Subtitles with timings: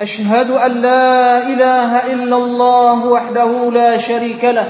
[0.00, 4.68] أشهد أن لا إله إلا الله وحده لا شريك له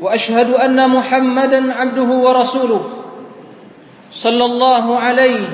[0.00, 2.82] وأشهد أن محمدا عبده ورسوله
[4.12, 5.44] صلى الله عليه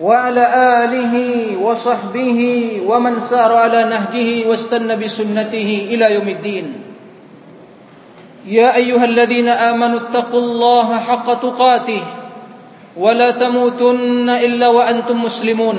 [0.00, 0.44] وعلى
[0.84, 1.14] آله
[1.62, 2.40] وصحبه
[2.86, 6.66] ومن سار على نهجه واستنى بسنته إلى يوم الدين.
[8.46, 12.02] يا أيها الذين آمنوا اتقوا الله حق تقاته
[12.96, 15.78] ولا تموتن إلا وأنتم مسلمون.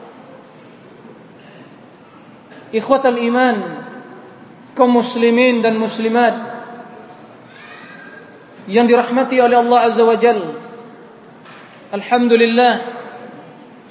[2.71, 3.57] Ikhwatal iman
[4.71, 6.31] kaum muslimin dan muslimat
[8.71, 10.39] yang dirahmati oleh Allah Azza wa Jal.
[11.91, 12.73] Alhamdulillah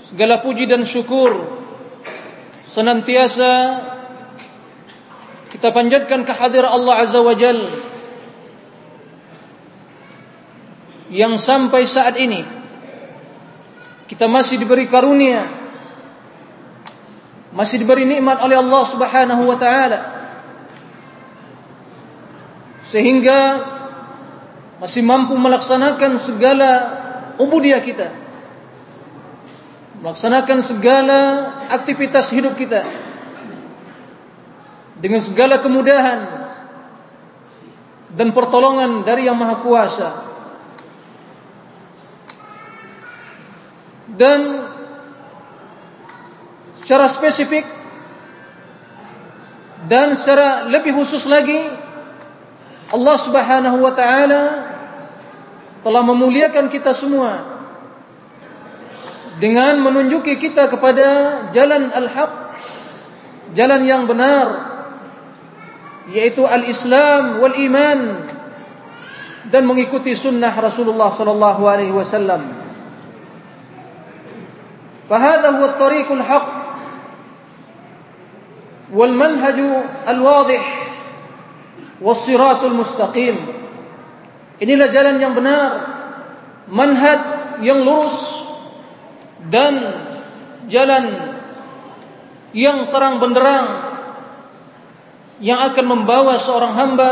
[0.08, 1.60] segala puji dan syukur
[2.72, 3.52] senantiasa
[5.52, 7.60] kita panjatkan kehadir Allah Azza wa Jal
[11.12, 12.40] yang sampai saat ini
[14.08, 15.59] kita masih diberi karunia
[17.50, 20.00] masih diberi nikmat oleh Allah Subhanahu wa taala.
[22.86, 23.40] Sehingga
[24.82, 26.70] masih mampu melaksanakan segala
[27.38, 28.10] ubudiyah kita.
[30.00, 31.20] Melaksanakan segala
[31.68, 32.82] aktivitas hidup kita.
[35.00, 36.40] Dengan segala kemudahan
[38.10, 40.10] dan pertolongan dari Yang Maha Kuasa.
[44.10, 44.40] Dan
[46.90, 47.62] secara spesifik
[49.86, 51.70] dan secara lebih khusus lagi
[52.90, 54.42] Allah Subhanahu wa taala
[55.86, 57.46] telah memuliakan kita semua
[59.38, 61.06] dengan menunjuki kita kepada
[61.54, 62.58] jalan al-haq
[63.54, 64.50] jalan yang benar
[66.10, 68.26] yaitu al-Islam wal iman
[69.46, 72.50] dan mengikuti sunnah Rasulullah sallallahu alaihi wasallam.
[75.06, 76.59] Fahadha huwa at-tariqul haqq
[78.93, 79.59] والمنهج
[80.07, 80.63] الواضح
[82.01, 83.35] والصراط المستقيم
[84.61, 85.69] inilah jalan yang benar
[86.69, 87.19] manhaj
[87.65, 88.45] yang lurus
[89.49, 89.73] dan
[90.69, 91.05] jalan
[92.55, 93.67] yang terang benderang
[95.43, 97.09] yang akan membawa seorang hamba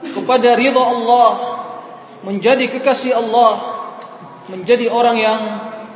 [0.00, 1.30] kepada ridha Allah
[2.24, 3.60] menjadi kekasih Allah
[4.48, 5.40] menjadi orang yang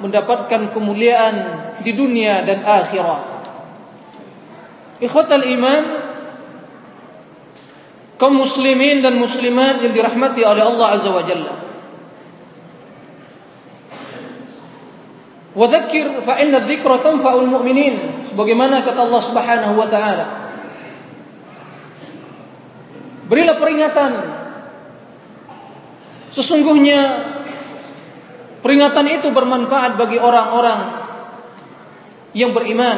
[0.05, 1.35] mendapatkan kemuliaan
[1.81, 3.32] di dunia dan akhirat
[5.02, 5.84] Ikhwatal iman
[8.22, 11.54] kaum muslimin dan muslimat yang dirahmati oleh Allah Azza wa Jalla.
[15.54, 20.26] Wa dzakir fa inna dzikra tanfa'ul mu'minin sebagaimana kata Allah Subhanahu wa taala.
[23.30, 24.44] Berilah peringatan
[26.34, 27.30] Sesungguhnya
[28.66, 31.06] peringatan itu bermanfaat bagi orang-orang
[32.34, 32.98] yang beriman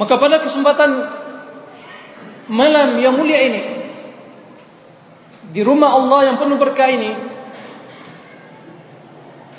[0.00, 1.12] Maka pada kesempatan
[2.48, 3.62] malam yang mulia ini
[5.52, 7.12] di rumah Allah yang penuh berkah ini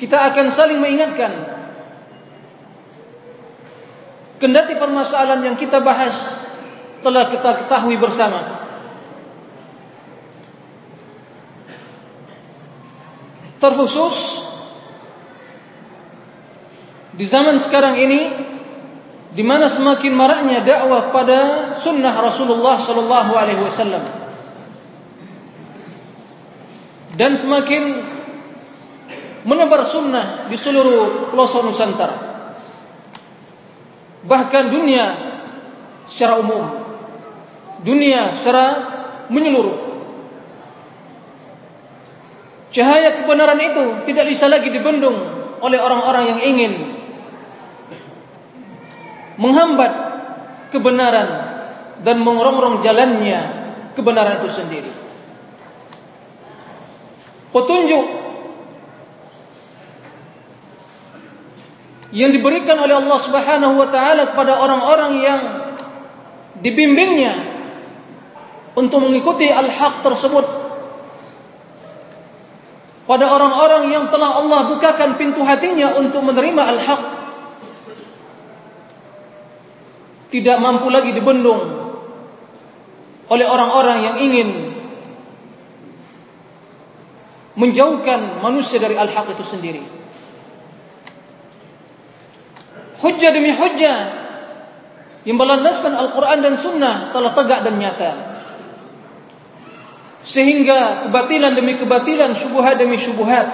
[0.01, 1.29] kita akan saling mengingatkan
[4.41, 6.17] kendati permasalahan yang kita bahas
[7.05, 8.65] telah kita ketahui bersama.
[13.61, 14.41] Terkhusus
[17.13, 18.49] di zaman sekarang ini
[19.31, 24.03] di mana semakin maraknya dakwah pada sunnah Rasulullah sallallahu alaihi wasallam.
[27.15, 28.03] Dan semakin
[29.47, 32.17] menebar sunnah di seluruh pelosok Nusantara.
[34.27, 35.05] Bahkan dunia
[36.03, 36.67] secara umum.
[37.81, 38.65] Dunia secara
[39.31, 39.91] menyeluruh.
[42.71, 45.15] Cahaya kebenaran itu tidak bisa lagi dibendung
[45.59, 47.00] oleh orang-orang yang ingin
[49.41, 49.91] menghambat
[50.69, 51.29] kebenaran
[52.05, 53.41] dan mengerongrong jalannya
[53.97, 54.91] kebenaran itu sendiri.
[57.51, 58.05] Petunjuk
[62.13, 65.41] yang diberikan oleh Allah Subhanahu wa taala kepada orang-orang yang
[66.61, 67.33] dibimbingnya
[68.77, 70.45] untuk mengikuti al-haq tersebut
[73.09, 77.20] pada orang-orang yang telah Allah bukakan pintu hatinya untuk menerima al-haq
[80.31, 81.59] tidak mampu lagi dibendung
[83.27, 84.49] oleh orang-orang yang ingin
[87.59, 89.83] menjauhkan manusia dari al-haq itu sendiri
[93.03, 93.97] hujjah demi hujjah
[95.21, 98.31] yang berlandaskan Al-Quran dan Sunnah telah tegak dan nyata
[100.21, 103.49] sehingga kebatilan demi kebatilan, syubhat demi syubhat.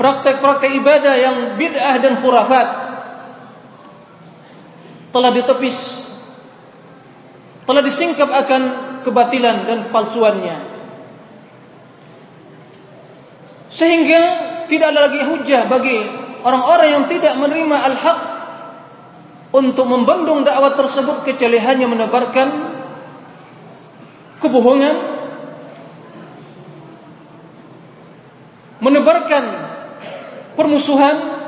[0.00, 2.89] Praktek-praktek ibadah yang bid'ah dan khurafat
[5.10, 6.06] telah ditepis,
[7.66, 8.62] telah disingkap akan
[9.02, 10.56] kebatilan dan kepalsuannya.
[13.70, 14.22] Sehingga
[14.66, 15.98] tidak ada lagi hujah bagi
[16.42, 18.18] orang-orang yang tidak menerima al-haq
[19.50, 22.48] untuk membendung dakwah tersebut kecuali hanya menebarkan
[24.38, 24.96] kebohongan
[28.80, 29.44] menebarkan
[30.56, 31.39] permusuhan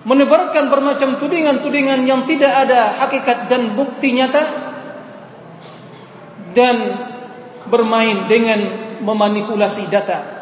[0.00, 4.42] menebarkan bermacam tudingan-tudingan yang tidak ada hakikat dan bukti nyata
[6.56, 6.76] dan
[7.68, 8.60] bermain dengan
[9.04, 10.40] memanipulasi data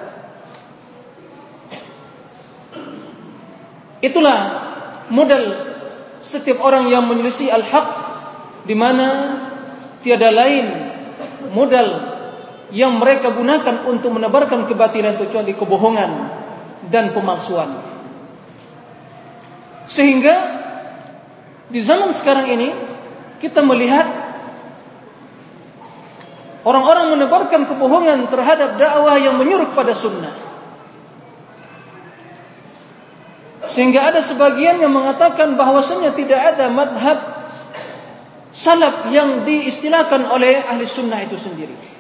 [3.99, 4.39] itulah
[5.11, 5.45] modal
[6.23, 7.89] setiap orang yang menyelisih al-haq
[8.63, 9.07] di mana
[10.03, 10.67] tiada lain
[11.51, 12.19] modal
[12.69, 16.11] yang mereka gunakan untuk menebarkan kebatilan kecuali kebohongan
[16.93, 17.88] dan pemalsuan.
[19.89, 20.37] Sehingga
[21.73, 22.69] di zaman sekarang ini
[23.41, 24.05] kita melihat
[26.69, 30.37] orang-orang menebarkan kebohongan terhadap dakwah yang menyuruh pada sunnah.
[33.73, 37.19] Sehingga ada sebagian yang mengatakan bahwasanya tidak ada madhab
[38.53, 41.98] salaf yang diistilahkan oleh ahli sunnah itu sendiri.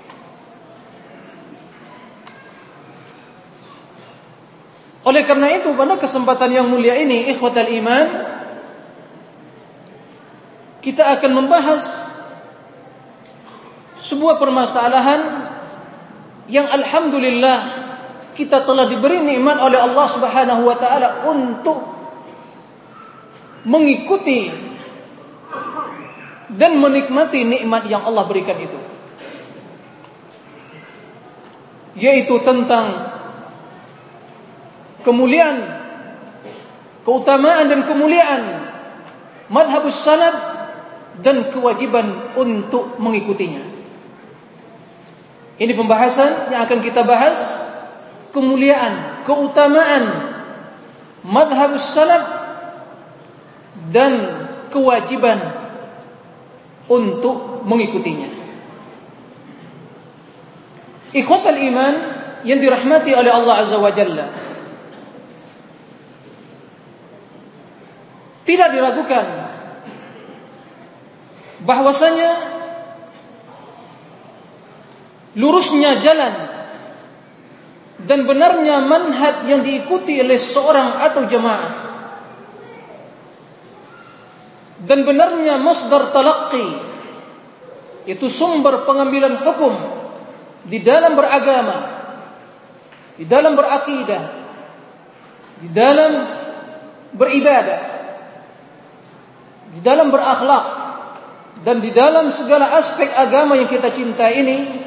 [5.08, 8.06] Oleh karena itu pada kesempatan yang mulia ini ikhwatal iman
[10.84, 11.88] kita akan membahas
[14.04, 15.48] sebuah permasalahan
[16.52, 17.58] yang alhamdulillah
[18.36, 21.80] kita telah diberi nikmat oleh Allah Subhanahu wa taala untuk
[23.64, 24.52] mengikuti
[26.52, 28.76] dan menikmati nikmat yang Allah berikan itu.
[31.96, 33.17] Yaitu tentang
[35.02, 35.58] kemuliaan,
[37.06, 38.42] keutamaan dan kemuliaan
[39.48, 40.36] madhabus salaf
[41.18, 43.64] dan kewajiban untuk mengikutinya.
[45.58, 47.38] Ini pembahasan yang akan kita bahas
[48.30, 50.04] kemuliaan, keutamaan
[51.26, 52.24] madhabus salaf
[53.90, 55.42] dan kewajiban
[56.86, 58.30] untuk mengikutinya.
[61.10, 61.94] Ikhwatal iman
[62.44, 64.26] yang dirahmati oleh Allah Azza wa Jalla.
[68.48, 69.26] Tidak diragukan.
[71.68, 72.30] Bahwasanya
[75.36, 76.34] lurusnya jalan
[78.08, 81.72] dan benarnya manhaj yang diikuti oleh seorang atau jemaah
[84.86, 86.78] dan benarnya masdar talaqi
[88.06, 89.74] itu sumber pengambilan hukum
[90.62, 91.76] di dalam beragama
[93.18, 94.24] di dalam berakidah
[95.58, 96.12] di dalam
[97.18, 97.97] beribadah
[99.74, 100.64] di dalam berakhlak
[101.66, 104.86] dan di dalam segala aspek agama yang kita cinta ini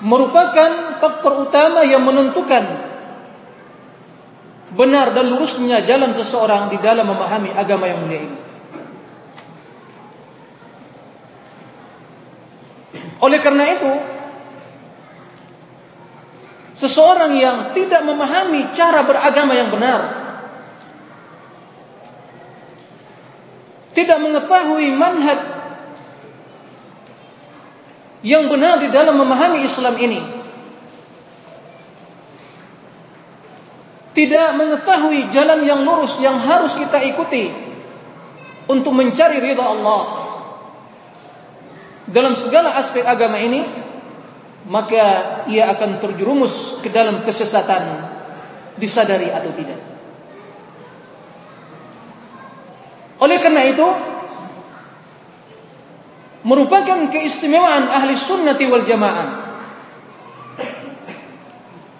[0.00, 2.64] merupakan faktor utama yang menentukan
[4.72, 8.38] benar dan lurusnya jalan seseorang di dalam memahami agama yang mulia ini.
[13.20, 13.92] Oleh karena itu,
[16.80, 20.19] seseorang yang tidak memahami cara beragama yang benar,
[24.00, 25.36] tidak mengetahui manhaj
[28.24, 30.20] yang benar di dalam memahami Islam ini,
[34.16, 37.52] tidak mengetahui jalan yang lurus yang harus kita ikuti
[38.72, 40.02] untuk mencari ridha Allah
[42.08, 43.64] dalam segala aspek agama ini
[44.68, 48.12] maka ia akan terjerumus ke dalam kesesatan
[48.76, 49.89] disadari atau tidak.
[53.20, 53.88] Oleh karena itu
[56.40, 59.28] merupakan keistimewaan ahli sunnati wal jamaah.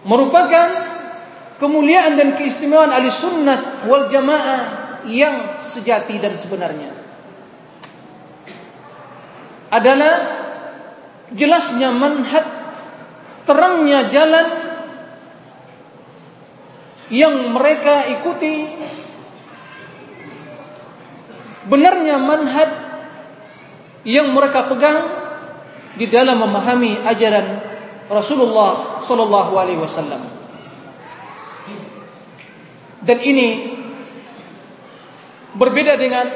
[0.01, 0.69] Merupakan
[1.61, 4.61] kemuliaan dan keistimewaan ahli sunnat wal jamaah
[5.05, 6.97] yang sejati dan sebenarnya.
[9.71, 10.15] Adalah
[11.37, 12.43] jelasnya manhaj
[13.45, 14.47] terangnya jalan
[17.11, 18.67] yang mereka ikuti
[21.71, 22.71] benarnya manhaj
[24.03, 25.07] yang mereka pegang
[25.95, 27.63] di dalam memahami ajaran
[28.11, 30.23] Rasulullah sallallahu alaihi wasallam
[33.07, 33.79] dan ini
[35.55, 36.27] berbeda dengan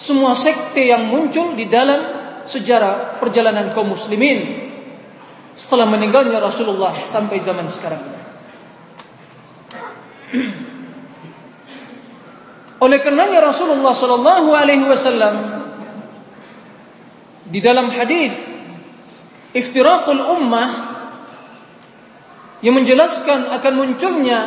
[0.00, 2.00] semua sekte yang muncul di dalam
[2.48, 4.72] sejarah perjalanan kaum muslimin
[5.52, 8.00] setelah meninggalnya Rasulullah sampai zaman sekarang.
[12.80, 15.36] Oleh karenanya Rasulullah sallallahu alaihi wasallam
[17.44, 18.32] di dalam hadis
[19.52, 20.68] iftiraqul ummah
[22.64, 24.40] yang menjelaskan akan munculnya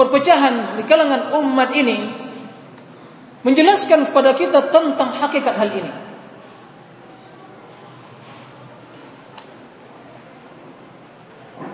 [0.00, 1.98] perpecahan di kalangan umat ini
[3.44, 5.92] menjelaskan kepada kita tentang hakikat hal ini.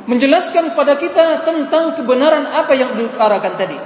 [0.06, 3.78] menjelaskan kepada kita tentang kebenaran apa yang diutarakan tadi.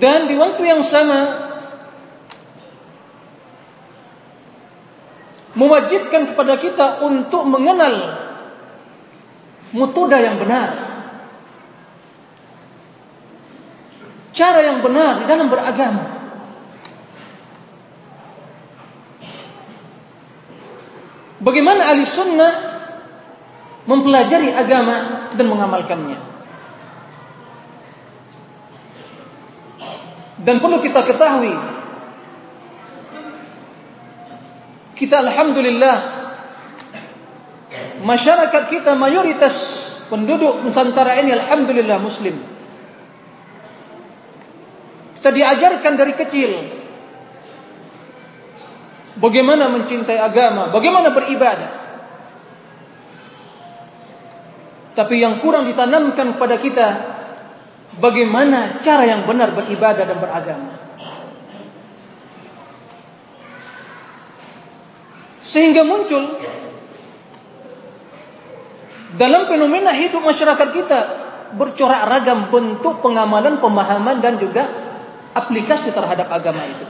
[0.00, 1.50] Dan di waktu yang sama
[5.52, 8.16] mewajibkan kepada kita untuk mengenal
[9.76, 10.72] mutoda yang benar.
[14.32, 16.04] Cara yang benar di dalam beragama.
[21.40, 22.52] Bagaimana ahli sunnah
[23.84, 26.39] mempelajari agama dan mengamalkannya.
[30.40, 31.80] Dan perlu kita ketahui
[35.00, 35.96] kita alhamdulillah
[38.04, 39.80] masyarakat kita mayoritas
[40.12, 42.36] penduduk Nusantara ini alhamdulillah muslim.
[45.16, 46.50] Kita diajarkan dari kecil
[49.16, 51.72] bagaimana mencintai agama, bagaimana beribadah.
[54.96, 56.88] Tapi yang kurang ditanamkan kepada kita
[57.98, 60.72] bagaimana cara yang benar beribadah dan beragama.
[65.42, 66.38] Sehingga muncul
[69.18, 70.98] dalam fenomena hidup masyarakat kita
[71.58, 74.70] bercorak ragam bentuk pengamalan, pemahaman dan juga
[75.34, 76.86] aplikasi terhadap agama itu.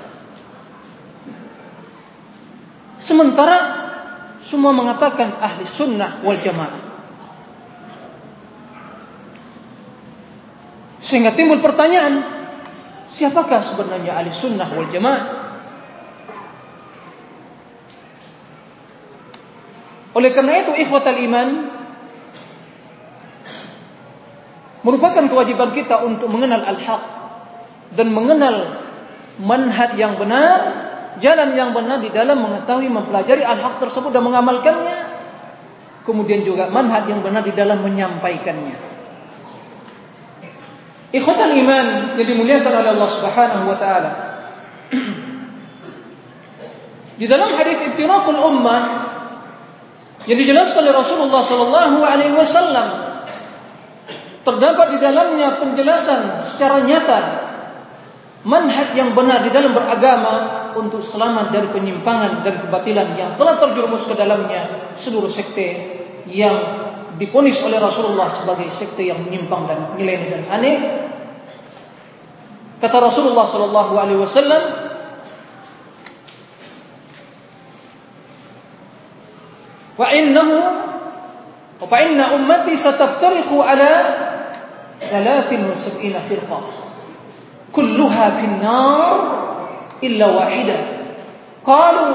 [3.01, 3.57] Sementara
[4.45, 6.90] semua mengatakan ahli sunnah wal jamaah.
[11.01, 12.21] Sehingga timbul pertanyaan,
[13.09, 15.41] siapakah sebenarnya ahli sunnah wal jamaah?
[20.13, 21.49] Oleh karena itu ikhwatal iman
[24.85, 27.03] merupakan kewajiban kita untuk mengenal al-haq
[27.97, 28.85] dan mengenal
[29.41, 30.59] manhaj yang benar,
[31.23, 34.99] jalan yang benar di dalam mengetahui mempelajari al-haq tersebut dan mengamalkannya.
[36.05, 38.90] Kemudian juga manhaj yang benar di dalam menyampaikannya.
[41.11, 44.11] Ikhwatan iman yang dimuliakan oleh Allah Subhanahu wa taala.
[47.19, 48.83] Di dalam hadis ibtiraqul ummah
[50.25, 52.89] yang dijelaskan oleh Rasulullah sallallahu alaihi wasallam
[54.47, 57.21] terdapat di dalamnya penjelasan secara nyata
[58.47, 64.09] manhaj yang benar di dalam beragama untuk selamat dari penyimpangan dan kebatilan yang telah terjerumus
[64.09, 66.57] ke dalamnya seluruh sekte yang
[67.19, 70.79] diponis oleh Rasulullah sebagai sekte yang menyimpang dan nyeleneh dan aneh.
[72.81, 74.63] Kata Rasulullah sallallahu alaihi wasallam,
[80.01, 80.57] "Wa innahu
[81.81, 83.93] wa inna ummati sataftariqu ala
[85.13, 86.65] 73 firqah.
[87.69, 89.17] Kulluha fi an-nar
[90.01, 90.81] illa wahidah."
[91.61, 92.09] Qalu,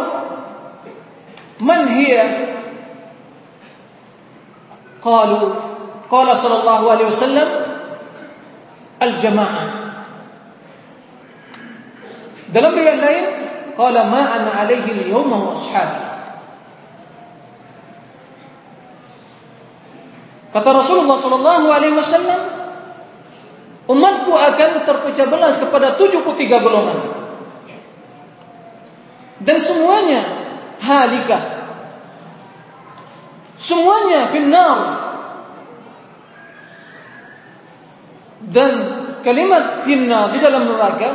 [1.61, 2.25] "Man hiya?"
[5.05, 5.53] Qalu
[6.09, 7.49] qala sallallahu alaihi wasallam
[8.97, 9.67] al-jamaah.
[12.49, 13.25] Dalam riwayat lain
[13.77, 16.01] qala ma ana alaihi al-yawma wa ashabi.
[20.55, 22.41] Kata Rasulullah sallallahu alaihi wasallam
[23.91, 26.99] umatku akan terpecah belah kepada 73 golongan.
[29.43, 30.23] Dan semuanya
[30.79, 31.54] halika
[33.65, 34.77] Semuanya finnar.
[38.45, 38.71] Dan
[39.25, 41.09] kalimat finnar di dalam neraka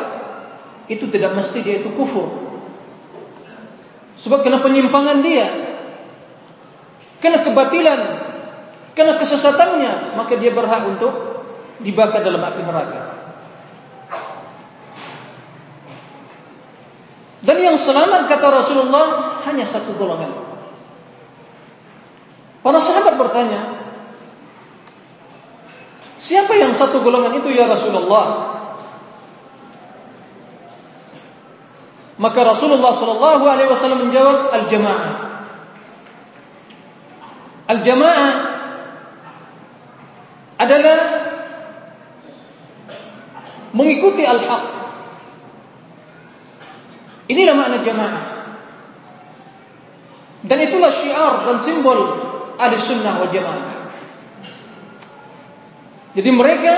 [0.90, 2.26] itu tidak mesti dia itu kufur.
[4.19, 5.47] Sebab kena penyimpangan dia.
[7.23, 8.00] Kena kebatilan.
[8.99, 10.19] Kena kesesatannya.
[10.19, 11.14] Maka dia berhak untuk
[11.78, 13.00] dibakar dalam api neraka.
[17.47, 20.50] Dan yang selamat kata Rasulullah hanya satu golongan.
[22.61, 23.81] Para sahabat bertanya,
[26.21, 28.52] siapa yang satu golongan itu ya Rasulullah?
[32.21, 35.12] Maka Rasulullah Shallallahu Alaihi Wasallam menjawab al-jamaah.
[37.64, 38.33] Al-jamaah
[40.61, 40.99] adalah
[43.73, 44.64] mengikuti al-haq.
[47.33, 48.25] Inilah makna jamaah.
[50.45, 52.30] Dan itulah syiar dan simbol
[52.61, 53.81] ahli sunnah wal jamaah.
[56.12, 56.75] Jadi mereka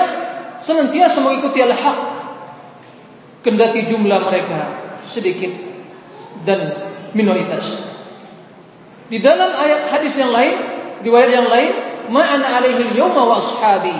[0.63, 1.99] senantiasa mengikuti al-haq
[3.43, 4.61] kendati jumlah mereka
[5.03, 5.51] sedikit
[6.47, 6.71] dan
[7.17, 7.81] minoritas.
[9.11, 10.57] Di dalam ayat hadis yang lain,
[11.05, 11.73] riwayat yang lain,
[12.09, 13.93] ma'ana alaihi al-yawma wa ashabi.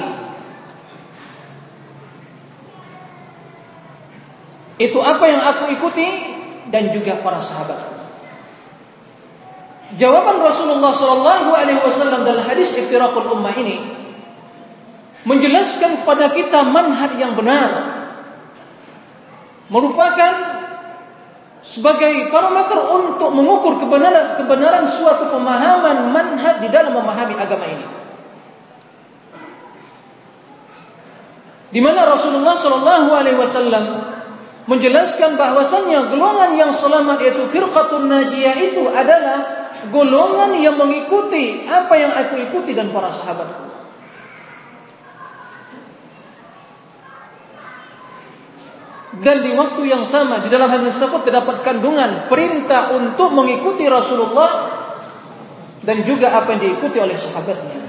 [4.81, 6.09] Itu apa yang aku ikuti
[6.73, 7.92] dan juga para sahabat.
[9.93, 13.77] Jawaban Rasulullah Shallallahu Alaihi Wasallam dalam hadis iftirakul ummah ini
[15.29, 17.71] menjelaskan kepada kita manhaj yang benar
[19.69, 20.33] merupakan
[21.63, 27.87] sebagai parameter untuk mengukur kebenaran kebenaran suatu pemahaman manhaj di dalam memahami agama ini.
[31.73, 33.85] Di mana Rasulullah Shallallahu Alaihi Wasallam
[34.67, 42.13] menjelaskan bahwasannya golongan yang selamat yaitu firqatun najiyah itu adalah golongan yang mengikuti apa yang
[42.15, 43.73] aku ikuti dan para sahabatku.
[49.23, 54.73] Dan di waktu yang sama di dalam hadis tersebut terdapat kandungan perintah untuk mengikuti Rasulullah
[55.83, 57.81] dan juga apa yang diikuti oleh sahabatnya.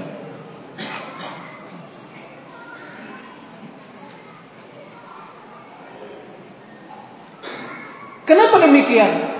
[8.24, 9.33] Kenapa demikian?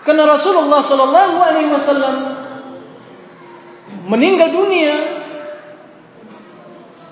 [0.00, 2.16] Karena Rasulullah Shallallahu Alaihi Wasallam
[4.08, 4.94] meninggal dunia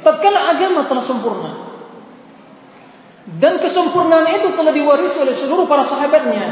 [0.01, 1.53] tatkala agama telah sempurna.
[3.29, 6.49] Dan kesempurnaan itu telah diwarisi oleh seluruh para sahabatnya.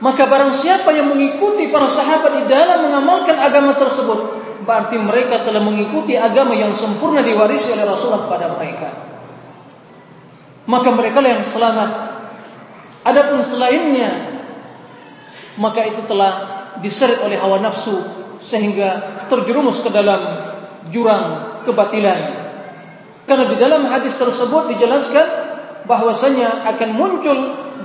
[0.00, 5.60] Maka barang siapa yang mengikuti para sahabat di dalam mengamalkan agama tersebut berarti mereka telah
[5.60, 8.88] mengikuti agama yang sempurna diwarisi oleh Rasulullah kepada mereka.
[10.64, 12.07] Maka mereka yang selamat
[13.08, 14.36] Adapun selainnya
[15.56, 16.32] maka itu telah
[16.84, 17.96] diseret oleh hawa nafsu
[18.36, 20.20] sehingga terjerumus ke dalam
[20.92, 22.20] jurang kebatilan.
[23.24, 25.26] Karena di dalam hadis tersebut dijelaskan
[25.88, 27.38] bahwasanya akan muncul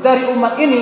[0.04, 0.82] dari umat ini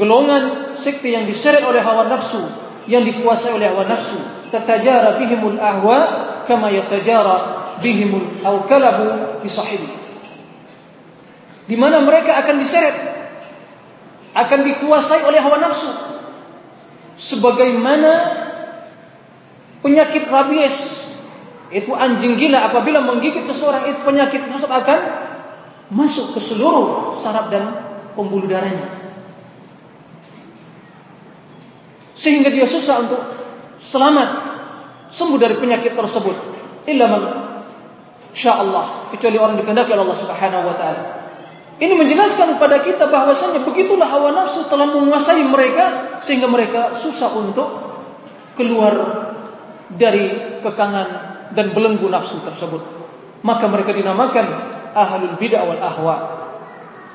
[0.00, 2.40] golongan sekte yang diseret oleh hawa nafsu,
[2.88, 4.18] yang dikuasai oleh hawa nafsu.
[4.48, 5.98] Tatajara bihimul ahwa
[6.44, 9.40] kama yatajara bihimul au kalabu
[11.62, 13.11] Di mana mereka akan diseret
[14.32, 15.88] akan dikuasai oleh hawa nafsu.
[17.16, 18.12] Sebagaimana
[19.84, 21.04] penyakit rabies
[21.72, 25.00] itu anjing gila apabila menggigit seseorang itu penyakit tersebut akan
[25.92, 27.76] masuk ke seluruh saraf dan
[28.16, 28.88] pembuluh darahnya.
[32.12, 33.20] Sehingga dia susah untuk
[33.80, 34.28] selamat
[35.12, 36.36] sembuh dari penyakit tersebut.
[36.88, 37.22] Illa man
[38.32, 41.21] Allah kecuali orang dikehendaki oleh Allah Subhanahu wa taala
[41.82, 47.66] ini menjelaskan kepada kita bahwasanya begitulah hawa nafsu telah menguasai mereka sehingga mereka susah untuk
[48.54, 48.94] keluar
[49.90, 51.08] dari kekangan
[51.50, 52.78] dan belenggu nafsu tersebut.
[53.42, 54.46] Maka mereka dinamakan
[54.94, 56.16] ahlul bid'ah wal ahwa,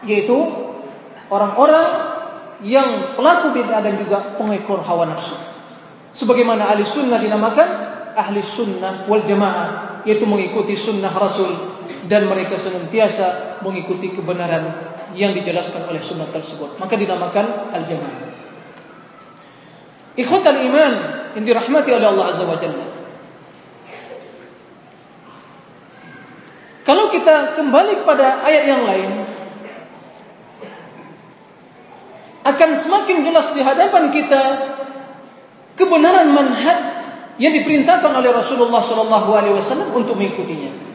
[0.04, 0.36] yaitu
[1.32, 1.88] orang-orang
[2.60, 5.40] yang pelaku bid'ah dan juga pengekor hawa nafsu.
[6.12, 7.70] Sebagaimana ahli sunnah dinamakan
[8.20, 11.77] ahli sunnah wal jamaah, yaitu mengikuti sunnah Rasul
[12.08, 16.80] dan mereka senantiasa mengikuti kebenaran yang dijelaskan oleh sunnah tersebut.
[16.80, 18.24] Maka dinamakan al-jamaah.
[20.18, 20.94] Ikhwatal iman
[21.38, 22.88] yang dirahmati oleh Allah Azza wa Jalla.
[26.88, 29.12] Kalau kita kembali kepada ayat yang lain,
[32.48, 34.44] akan semakin jelas di hadapan kita
[35.76, 36.80] kebenaran manhaj
[37.38, 40.87] yang diperintahkan oleh Rasulullah Shallallahu Alaihi Wasallam untuk mengikutinya.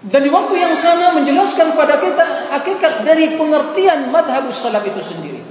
[0.00, 2.24] Dan di waktu yang sama menjelaskan kepada kita
[2.56, 5.44] hakikat dari pengertian madhabus salaf itu sendiri.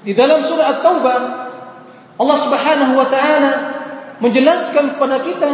[0.00, 1.18] Di dalam surah At-Taubah
[2.16, 3.52] Allah Subhanahu wa taala
[4.24, 5.52] menjelaskan kepada kita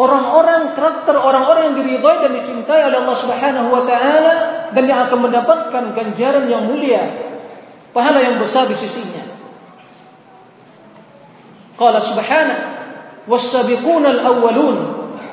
[0.00, 4.34] orang-orang karakter orang-orang yang diridhai dan dicintai oleh Allah Subhanahu wa taala
[4.72, 7.04] dan yang akan mendapatkan ganjaran yang mulia,
[7.92, 9.20] pahala yang besar di sisinya.
[11.76, 12.71] Qala subhanahu
[13.28, 14.76] was-sabiquna al-awwalun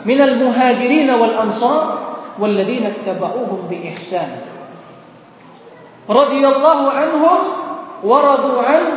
[0.06, 1.99] min al-muhajirin wal-ansar
[2.39, 4.30] والذين اتبعوهم بإحسان.
[6.10, 7.39] رضي الله عنهم
[8.04, 8.91] ورضوا عنه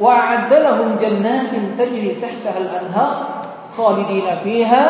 [0.00, 3.14] وأعد لهم جنات تجري تحتها الأنهار
[3.76, 4.84] خالدين فيها.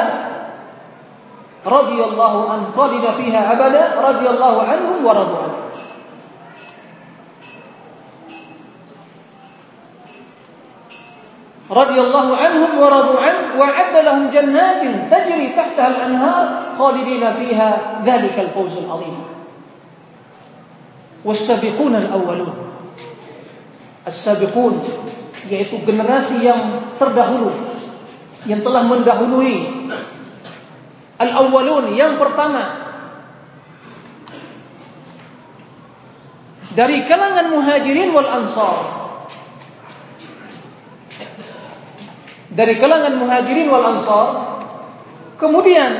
[1.66, 3.85] رضي الله عن خالد فيها أبدا.
[4.09, 5.56] رضي الله عنهم ورضوا عنه.
[11.66, 13.66] radhiyallahu anhum wa radu an wa
[14.02, 16.44] lahum jannatin tajri tahtaha al-anhar
[16.79, 19.37] khalidina fiha dhalika al-fawz al-'azim
[21.26, 22.55] was-sabiqun al-awwalun.
[24.07, 24.79] As-sabiqun
[25.50, 27.50] yaitu generasi yang terdahulu
[28.46, 29.90] yang telah mendahului.
[31.18, 32.87] Al-awwalun yang pertama.
[36.76, 38.95] Dari kalangan muhajirin wal ansar.
[42.57, 44.29] Dari kalangan muhajirin wal ansar
[45.37, 45.92] kemudian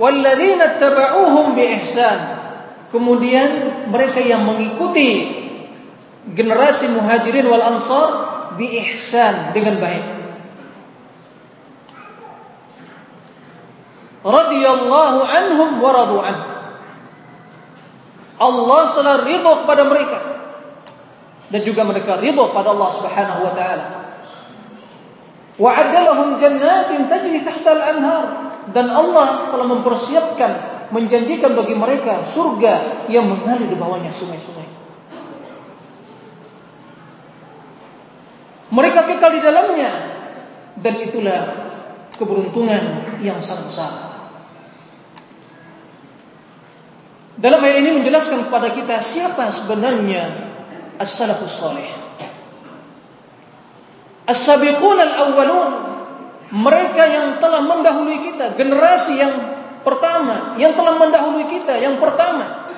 [0.00, 2.40] walladzina tabauhum bi ihsan
[2.88, 5.28] kemudian mereka yang mengikuti
[6.32, 8.08] generasi muhajirin wal ansar
[8.56, 10.22] bi ihsan dengan baik
[14.22, 16.36] radhiyallahu anhum wa radu an.
[18.42, 20.18] Allah telah ridho kepada mereka
[21.52, 23.86] dan juga mereka ridho pada Allah Subhanahu wa taala.
[25.60, 28.24] Wa adalahum jannatin tajri tahta al-anhar
[28.72, 30.52] dan Allah telah mempersiapkan
[30.92, 34.68] menjanjikan bagi mereka surga yang mengalir di bawahnya sungai-sungai.
[38.72, 39.92] Mereka kekal di dalamnya
[40.80, 41.40] dan itulah
[42.16, 43.92] keberuntungan yang sangat besar.
[47.36, 50.30] Dalam ayat ini menjelaskan kepada kita siapa sebenarnya
[51.00, 52.01] as-salafus salih.
[54.28, 55.70] As-sabiqun al-awwalun
[56.52, 59.32] mereka yang telah mendahului kita, generasi yang
[59.82, 62.70] pertama yang telah mendahului kita, yang pertama.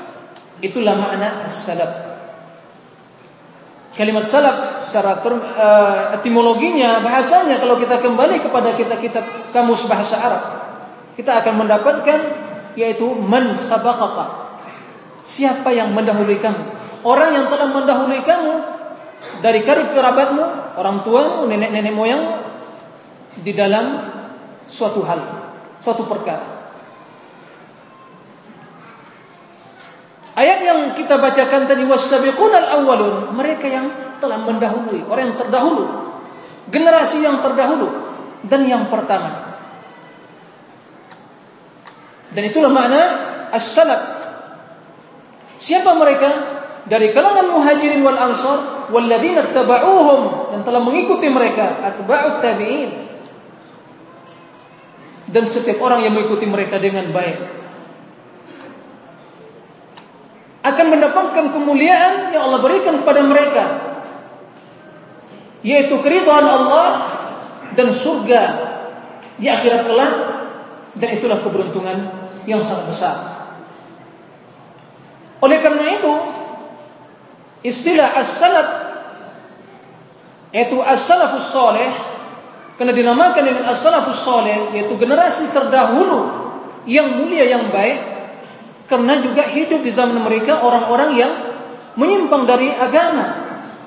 [0.64, 2.16] Itulah makna as-salaf.
[3.94, 10.42] Kalimat salaf secara term, uh, etimologinya, bahasanya kalau kita kembali kepada kitab-kitab kamus bahasa Arab,
[11.14, 12.20] kita akan mendapatkan
[12.74, 14.42] yaitu man sabaqaka
[15.24, 16.62] Siapa yang mendahului kamu?
[17.07, 18.54] Orang yang telah mendahului kamu
[19.40, 20.44] dari karib kerabatmu,
[20.78, 22.34] orang tuamu, nenek-nenek moyangmu
[23.42, 24.10] di dalam
[24.66, 25.20] suatu hal,
[25.82, 26.54] suatu perkara.
[30.34, 33.87] Ayat yang kita bacakan tadi wasabiqun al-awwalun, mereka yang
[34.18, 35.84] telah mendahului, orang yang terdahulu,
[36.74, 37.87] generasi yang terdahulu
[38.42, 39.54] dan yang pertama.
[42.34, 43.02] Dan itulah makna
[43.54, 44.14] as-salaf
[45.54, 46.30] Siapa mereka?
[46.84, 52.90] Dari kalangan muhajirin wal ansar walladzina tabauhum dan telah mengikuti mereka atba'ut tabi'in.
[55.25, 57.64] Dan setiap orang yang mengikuti mereka dengan baik
[60.64, 63.64] akan mendapatkan kemuliaan yang Allah berikan kepada mereka
[65.64, 66.88] yaitu keridhaan Allah
[67.73, 68.42] dan surga
[69.40, 70.14] di akhirat kelak
[70.97, 71.99] dan itulah keberuntungan
[72.44, 73.16] yang sangat besar.
[75.40, 76.12] Oleh karena itu,
[77.64, 78.68] istilah as-salaf
[80.53, 81.90] yaitu as-salafus saleh
[82.77, 86.31] karena dinamakan dengan as-salafus saleh yaitu generasi terdahulu
[86.85, 87.98] yang mulia yang baik
[88.85, 91.33] karena juga hidup di zaman mereka orang-orang yang
[91.96, 93.42] menyimpang dari agama.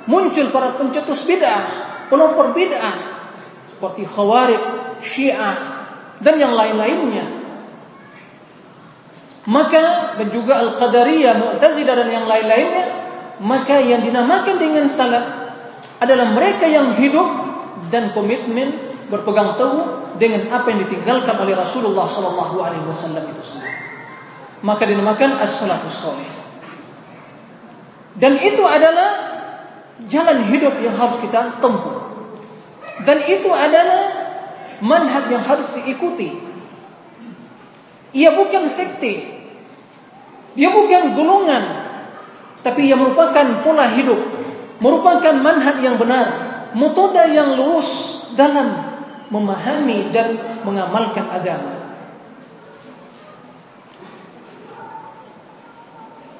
[0.07, 1.63] Muncul para pencetus bid'ah,
[2.07, 2.95] pelopor bid'ah
[3.67, 4.63] seperti Khawarij,
[5.03, 5.55] Syiah
[6.23, 7.37] dan yang lain-lainnya
[9.47, 13.06] maka dan juga Al-Qadariyah, Mu'tazilah dan yang lain-lainnya,
[13.37, 15.25] maka yang dinamakan dengan salaf
[16.01, 17.25] adalah mereka yang hidup
[17.93, 18.73] dan komitmen
[19.07, 23.77] berpegang teguh dengan apa yang ditinggalkan oleh Rasulullah sallallahu alaihi wasallam itu sendiri.
[24.65, 26.31] Maka dinamakan as-salafus salih.
[28.17, 29.09] Dan itu adalah
[30.09, 32.09] jalan hidup yang harus kita tempuh.
[33.05, 34.09] Dan itu adalah
[34.81, 36.33] manhaj yang harus diikuti.
[38.17, 39.37] Ia bukan sekte.
[40.57, 41.86] Dia bukan golongan.
[42.67, 44.19] Tapi ia merupakan pola hidup.
[44.83, 46.27] Merupakan manhaj yang benar.
[46.75, 48.75] Metode yang lurus dalam
[49.31, 50.35] memahami dan
[50.67, 51.79] mengamalkan agama.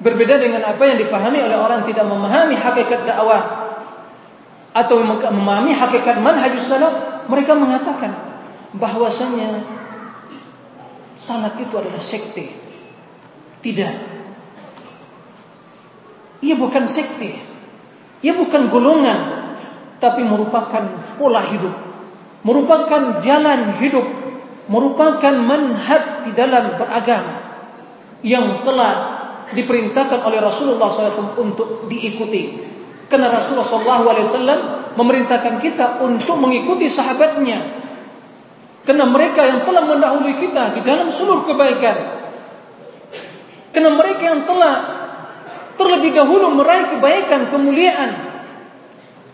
[0.03, 3.71] Berbeda dengan apa yang dipahami oleh orang tidak memahami hakikat dakwah
[4.75, 8.13] atau memahami hakikat manhajus salaf, mereka mengatakan
[8.75, 9.63] bahwasanya
[11.15, 12.51] salaf itu adalah sekte.
[13.63, 14.16] Tidak.
[16.41, 17.33] Ia bukan sekte.
[18.21, 19.19] Ia bukan golongan,
[19.97, 20.83] tapi merupakan
[21.17, 21.73] pola hidup,
[22.45, 24.05] merupakan jalan hidup,
[24.69, 27.35] merupakan manhaj di dalam beragama
[28.25, 28.93] yang telah
[29.53, 32.65] diperintahkan oleh Rasulullah SAW untuk diikuti.
[33.07, 37.85] Karena Rasulullah SAW memerintahkan kita untuk mengikuti sahabatnya.
[38.83, 41.95] Karena mereka yang telah mendahului kita di dalam seluruh kebaikan.
[43.71, 44.96] Karena mereka yang telah
[45.77, 48.11] terlebih dahulu meraih kebaikan, kemuliaan.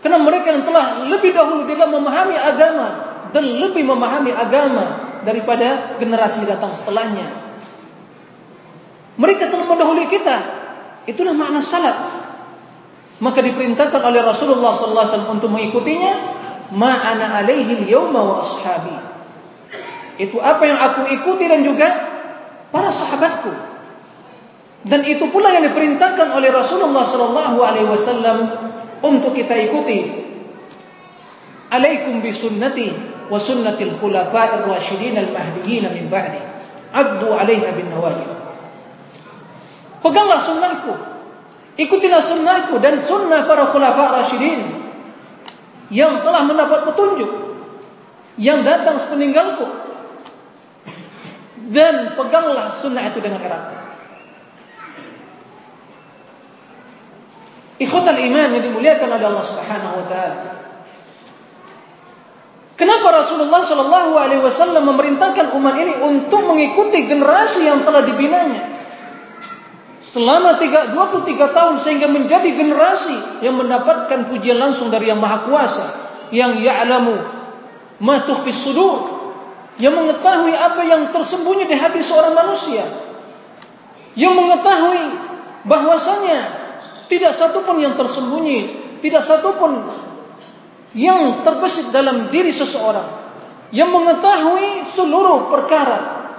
[0.04, 2.88] Karena mereka yang telah lebih dahulu dalam memahami agama
[3.32, 7.24] dan lebih memahami agama daripada generasi datang setelahnya.
[9.16, 10.36] Mereka telah mendahului kita.
[11.08, 11.96] Itulah makna salat.
[13.22, 16.44] Maka diperintahkan oleh Rasulullah SAW untuk mengikutinya.
[16.74, 18.96] Ma'ana alaihi yawma wa ashabi.
[20.20, 21.88] Itu apa yang aku ikuti dan juga
[22.74, 23.73] para sahabatku.
[24.84, 28.40] Dan itu pula yang diperintahkan oleh Rasulullah SAW
[29.00, 30.12] untuk kita ikuti.
[31.72, 32.92] Alaikum bisunnati
[33.32, 36.40] wa sunnatil khulafa'ir rasyidin al-mahdiyyin min ba'di.
[36.92, 38.28] Addu 'alaiha bin nawajib.
[40.04, 40.92] Peganglah sunnahku.
[41.80, 44.68] Ikutilah sunnahku dan sunnah para khulafa rasyidin
[45.88, 47.32] yang telah mendapat petunjuk
[48.36, 49.64] yang datang sepeninggalku.
[51.72, 53.83] Dan peganglah sunnah itu dengan erat.
[57.84, 60.36] Ikhwatal iman yang dimuliakan oleh Allah Subhanahu wa taala.
[62.74, 68.74] Kenapa Rasulullah Shallallahu alaihi wasallam memerintahkan umat ini untuk mengikuti generasi yang telah dibinanya?
[70.14, 71.26] selama 3, 23
[71.58, 75.86] tahun sehingga menjadi generasi yang mendapatkan pujian langsung dari Yang Maha Kuasa
[76.30, 77.18] yang ya'lamu
[77.98, 79.10] ma tukhfis sudur
[79.82, 82.86] yang mengetahui apa yang tersembunyi di hati seorang manusia
[84.14, 85.18] yang mengetahui
[85.66, 86.63] bahwasanya
[87.10, 88.58] tidak satu pun yang tersembunyi
[89.00, 89.72] tidak satu pun
[90.94, 93.24] yang terbesit dalam diri seseorang
[93.74, 95.98] yang mengetahui seluruh perkara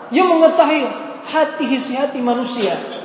[0.10, 0.88] yang mengetahui
[1.26, 2.96] hati isi hati manusia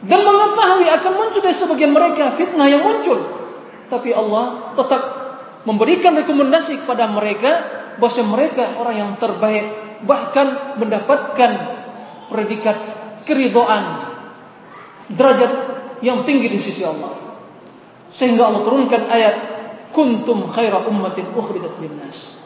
[0.00, 3.20] dan mengetahui akan muncul dari sebagian mereka fitnah yang muncul.
[3.92, 5.02] Tapi Allah tetap
[5.68, 7.52] memberikan rekomendasi kepada mereka
[8.00, 9.66] bahwa mereka orang yang terbaik
[10.00, 11.50] bahkan mendapatkan
[12.32, 12.76] predikat
[13.24, 14.14] keridhaan
[15.10, 15.52] derajat
[16.00, 17.16] yang tinggi di sisi Allah.
[18.10, 19.36] Sehingga Allah turunkan ayat
[19.94, 22.42] kuntum khaira ummatin ukhrijat linnas.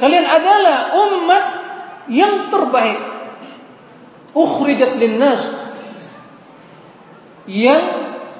[0.00, 1.44] Kalian adalah umat
[2.10, 2.98] yang terbaik
[4.34, 5.46] ukhrijat linnas
[7.46, 7.82] yang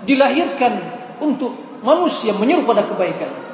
[0.02, 0.82] dilahirkan
[1.22, 1.54] untuk
[1.86, 3.51] manusia menyeru pada kebaikan.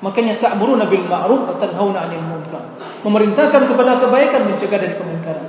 [0.00, 2.64] Makanya ta'muruna bil ma'ruf wa tanhauna 'anil munkar.
[3.04, 5.48] Memerintahkan kepada kebaikan, mencegah dari kemungkaran.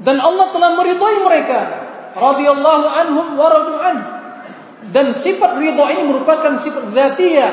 [0.00, 1.60] Dan Allah telah meridhai mereka
[2.16, 3.96] radhiyallahu anhum wa radu an.
[4.90, 7.52] Dan sifat ridha ini merupakan sifat dzatiyah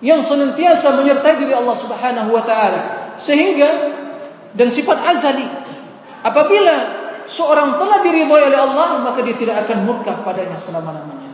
[0.00, 2.80] yang senantiasa menyertai diri Allah Subhanahu wa taala
[3.18, 3.68] sehingga
[4.54, 5.44] dan sifat azali
[6.22, 6.97] apabila
[7.28, 11.32] seorang telah diridhoi oleh Allah maka dia tidak akan murka padanya selama-lamanya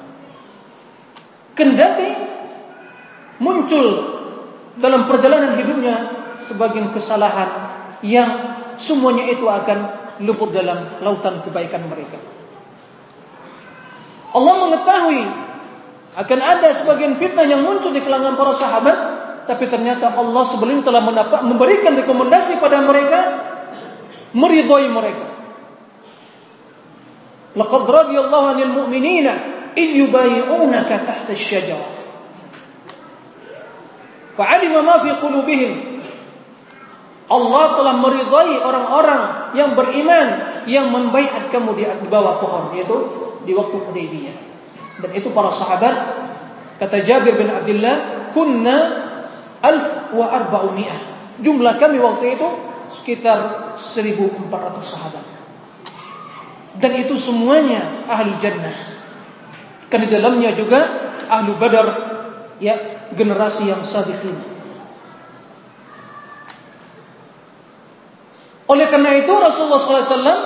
[1.54, 2.10] kendati
[3.38, 3.86] muncul
[4.74, 5.94] dalam perjalanan hidupnya
[6.42, 7.50] sebagian kesalahan
[8.02, 9.78] yang semuanya itu akan
[10.26, 12.18] luput dalam lautan kebaikan mereka
[14.34, 15.22] Allah mengetahui
[16.14, 18.96] akan ada sebagian fitnah yang muncul di kalangan para sahabat,
[19.50, 21.02] tapi ternyata Allah sebelum telah
[21.42, 23.18] memberikan rekomendasi pada mereka,
[24.30, 25.33] meridhai mereka.
[27.54, 29.32] Laqad radiyallahu 'anil mu'minina
[29.78, 31.92] id yubayyi'unaka tahta asy-syajarah.
[34.34, 36.02] Fa'alima ma fi qulubihim.
[37.24, 39.22] Allah telah meridhai orang-orang
[39.56, 40.28] yang beriman
[40.68, 42.94] yang membaiat kamu di bawah pohon yaitu
[43.48, 44.36] di waktu Hudaybiyah.
[45.00, 45.94] Dan itu para sahabat
[46.78, 48.76] kata Jabir bin Abdullah kunna
[49.62, 51.14] alf wa arba'umiyah.
[51.40, 52.48] Jumlah kami waktu itu
[52.92, 54.50] sekitar 1400
[54.84, 55.33] sahabat.
[56.74, 58.74] Dan itu semuanya ahli jannah.
[59.86, 60.80] Karena di dalamnya juga
[61.30, 61.86] ahlu badar
[62.58, 62.74] ya
[63.14, 64.34] generasi yang sabiqin.
[68.64, 70.40] Oleh karena itu Rasulullah SAW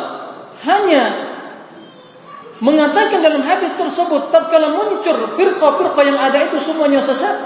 [0.67, 1.05] hanya
[2.59, 7.39] mengatakan dalam hadis tersebut tatkala muncul firqa-firqa yang ada itu semuanya sesat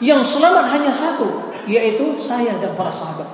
[0.00, 3.28] yang selamat hanya satu yaitu saya dan para sahabat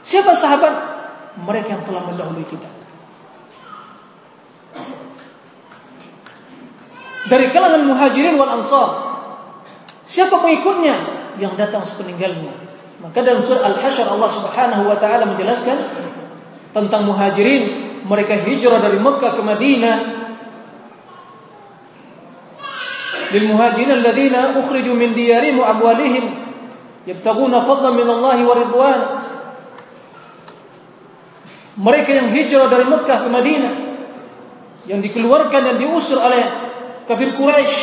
[0.00, 0.91] siapa sahabat
[1.40, 2.68] mereka yang telah mendahului kita.
[7.32, 8.88] Dari kalangan muhajirin wal ansar
[10.04, 10.96] siapa pengikutnya
[11.40, 12.52] yang datang sepeninggalnya?
[13.00, 15.78] Maka dalam surah Al-Hasyr Allah Subhanahu wa taala menjelaskan
[16.76, 17.62] tentang muhajirin
[18.04, 19.96] mereka hijrah dari Mekah ke Madinah.
[23.32, 26.36] Lil muhajirin alladziina ukhriju min diyarihim wa amwalihim
[27.08, 29.00] yabtaguna fadlan min Allah wa ridwan
[31.78, 33.74] mereka yang hijrah dari Mekah ke Madinah
[34.90, 36.42] yang dikeluarkan dan diusir oleh
[37.08, 37.80] kafir Quraisy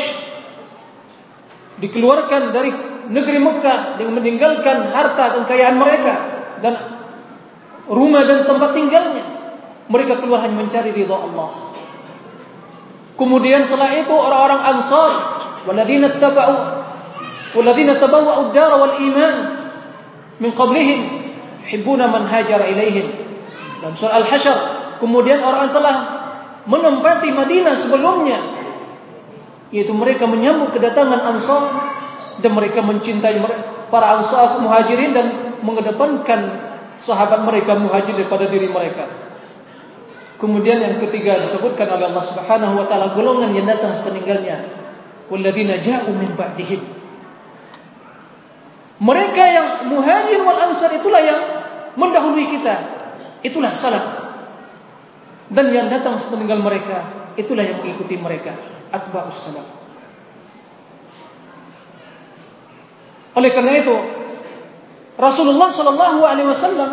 [1.79, 2.69] dikeluarkan dari
[3.09, 6.13] negeri Mekah dengan meninggalkan harta dan kekayaan mereka
[6.59, 6.73] dan
[7.89, 9.25] rumah dan tempat tinggalnya.
[9.89, 11.73] Mereka keluar hanya mencari ridha Allah.
[13.17, 15.11] Kemudian setelah itu orang-orang Ansar,
[15.65, 16.85] waladina tabau,
[17.57, 19.35] waladina tabawwa'u ad-dar wal iman
[20.37, 20.99] min qablihim
[21.65, 23.28] yuhibbuna man hajara ilaihim.
[23.79, 24.57] Dalam surah Al-Hasyr,
[24.99, 25.95] kemudian orang telah
[26.67, 28.59] menempati Madinah sebelumnya
[29.69, 31.61] yaitu mereka menyambut kedatangan Ansar
[32.41, 33.37] dan mereka mencintai
[33.93, 35.27] para Ansar Muhajirin dan
[35.61, 39.07] mengedepankan sahabat mereka muhajir daripada diri mereka.
[40.39, 44.63] Kemudian yang ketiga disebutkan oleh Allah Subhanahu wa taala golongan yang datang sepeninggalnya.
[45.27, 46.81] Walladzina ja'u min ba'dihim.
[48.99, 51.39] Mereka yang muhajir wal ansar itulah yang
[51.93, 52.98] mendahului kita.
[53.45, 54.05] Itulah salaf.
[55.49, 56.97] Dan yang datang sepeninggal mereka
[57.33, 58.53] itulah yang mengikuti mereka,
[58.93, 59.67] atba'us salaf.
[63.39, 63.95] Oleh karena itu,
[65.15, 66.91] Rasulullah Shallallahu Alaihi Wasallam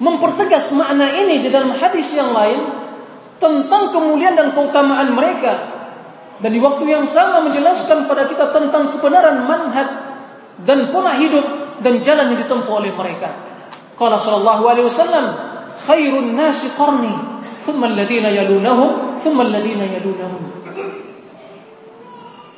[0.00, 2.60] mempertegas makna ini di dalam hadis yang lain
[3.36, 5.80] tentang kemuliaan dan keutamaan mereka
[6.40, 9.88] dan di waktu yang sama menjelaskan pada kita tentang kebenaran manhaj
[10.64, 13.49] dan pola hidup dan jalan yang ditempuh oleh mereka.
[14.00, 15.26] Qala sallallahu alaihi wasallam,
[15.84, 17.12] khairun nasi qarni,
[17.60, 20.40] thumma alladhina yalunahum, thumma alladhina yalunahum.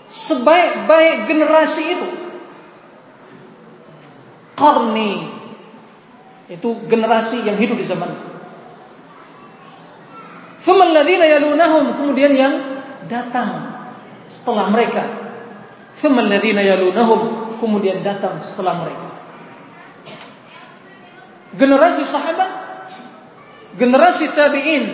[0.07, 2.09] Sebaik-baik generasi itu
[4.55, 5.25] qarni
[6.53, 8.13] itu generasi yang hidup di zaman
[10.63, 12.55] Thumma alladziina yalunahum kemudian yang
[13.11, 13.75] datang
[14.31, 15.03] setelah mereka.
[15.91, 19.12] Thumma alladziina yalunahum kemudian datang setelah mereka.
[21.53, 22.51] Generasi sahabat,
[23.77, 24.85] generasi tabi'in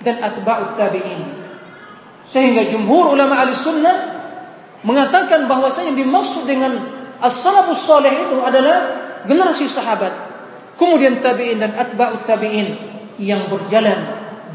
[0.00, 1.20] dan atba'ut tabi'in.
[2.24, 3.96] Sehingga jumhur ulama ahli sunnah
[4.80, 8.78] mengatakan bahwasanya dimaksud dengan As-salafus salih itu adalah
[9.28, 10.32] generasi sahabat.
[10.80, 12.80] Kemudian tabi'in dan atba'ut tabi'in
[13.20, 14.00] yang berjalan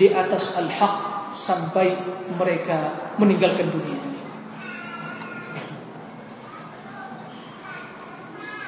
[0.02, 1.94] di atas al-haq sampai
[2.34, 4.02] mereka meninggalkan dunia.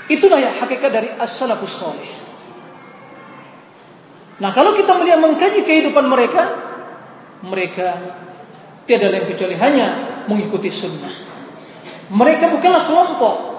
[0.08, 2.12] Itulah yang hakikat dari as-salafus salih.
[4.38, 6.44] Nah, kalau kita melihat mengkaji kehidupan mereka,
[7.42, 7.98] mereka
[8.86, 9.88] tiada lain kecuali hanya
[10.30, 11.26] mengikuti sunnah.
[12.08, 13.58] Mereka bukanlah kelompok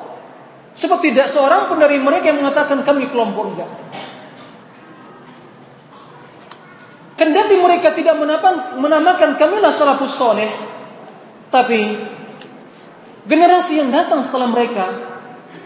[0.78, 3.70] Sebab tidak seorang pun dari mereka yang mengatakan kami kelompok enggak.
[7.18, 10.46] Kendati mereka tidak menamakan, menamakan kamilah salafus soleh,
[11.50, 11.98] tapi
[13.26, 14.86] generasi yang datang setelah mereka,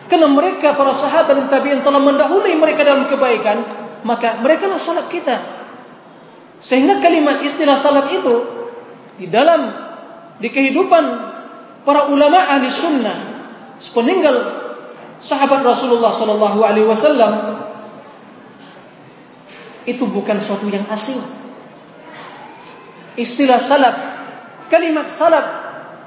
[0.09, 5.11] karena mereka para sahabat dan tabiin telah mendahului mereka dalam kebaikan, maka mereka lah salaf
[5.11, 5.39] kita.
[6.63, 8.35] Sehingga kalimat istilah salaf itu
[9.19, 9.71] di dalam
[10.39, 11.05] di kehidupan
[11.83, 13.19] para ulama ahli sunnah
[13.83, 14.37] sepeninggal
[15.19, 17.33] sahabat Rasulullah Shallallahu Alaihi Wasallam
[19.83, 21.19] itu bukan suatu yang asing.
[23.19, 23.97] Istilah salaf,
[24.71, 25.47] kalimat salaf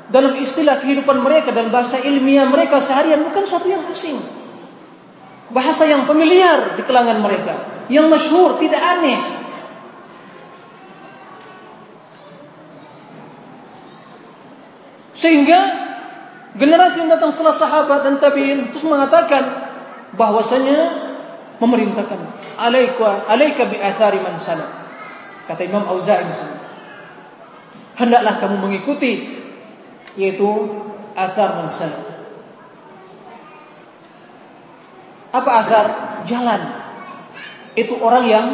[0.07, 4.15] dalam istilah kehidupan mereka dan bahasa ilmiah mereka seharian bukan suatu yang asing.
[5.51, 9.19] Bahasa yang familiar di kalangan mereka, yang masyhur, tidak aneh.
[15.15, 15.85] Sehingga
[16.55, 19.43] Generasi yang datang setelah sahabat dan tabi'in terus mengatakan
[20.15, 21.11] bahwasanya
[21.59, 22.15] memerintahkan
[22.55, 24.71] alaika alaika bi athari man salaf.
[25.51, 26.63] Kata Imam Auza'i misalnya.
[27.99, 29.43] Hendaklah kamu mengikuti
[30.15, 30.47] yaitu
[31.11, 31.67] athar man
[35.35, 35.85] Apa athar?
[36.23, 36.61] Jalan.
[37.75, 38.45] Itu orang yang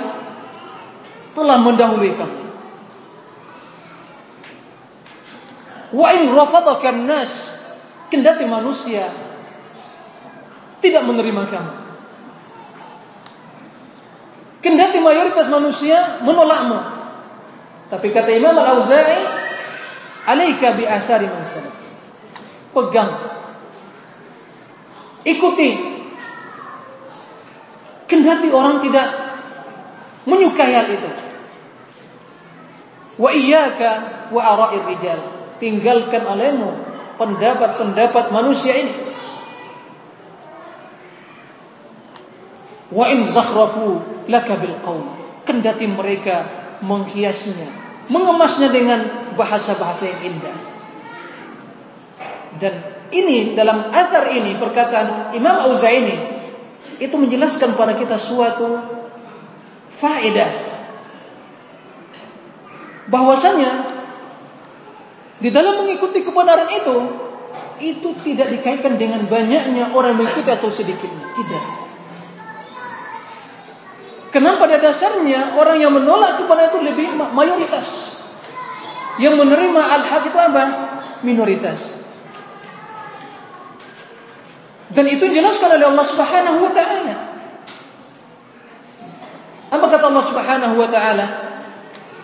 [1.38, 2.40] telah mendahului kamu.
[5.92, 7.62] Wa in rafadaka nas
[8.10, 9.08] kendati manusia
[10.82, 11.74] tidak menerima kamu.
[14.62, 16.80] Kendati mayoritas manusia menolakmu.
[17.90, 19.20] Tapi kata Imam Al-Auza'i,
[20.30, 21.44] "Alaika bi athari man
[22.72, 23.12] Pegang.
[25.28, 25.91] Ikuti.
[28.12, 29.08] Kendati orang tidak
[30.28, 31.12] menyukai hal itu.
[33.16, 33.90] Wa iyyaka
[34.36, 35.20] wa ara'ir rijal.
[35.64, 36.76] Tinggalkan olehmu
[37.16, 38.96] pendapat-pendapat manusia ini.
[42.92, 45.08] Wa in zakhrafu laka bil qaul.
[45.48, 46.44] Kendati mereka
[46.84, 47.72] menghiasnya,
[48.12, 49.08] mengemasnya dengan
[49.40, 50.58] bahasa-bahasa yang indah.
[52.60, 52.76] Dan
[53.16, 56.41] ini dalam azhar ini perkataan Imam Auzaini
[57.02, 58.78] itu menjelaskan pada kita suatu
[59.98, 60.52] faedah
[63.10, 63.90] bahwasanya
[65.42, 66.98] di dalam mengikuti kebenaran itu
[67.82, 71.64] itu tidak dikaitkan dengan banyaknya orang mengikuti atau sedikitnya, tidak.
[74.30, 78.16] Karena pada dasarnya orang yang menolak kepada itu lebih mayoritas.
[79.20, 80.64] Yang menerima al-haq itu apa?
[81.26, 82.01] Minoritas.
[84.92, 87.16] Dan itu jelaskan oleh Allah Subhanahu wa taala.
[89.72, 91.26] Apa kata Allah Subhanahu wa taala?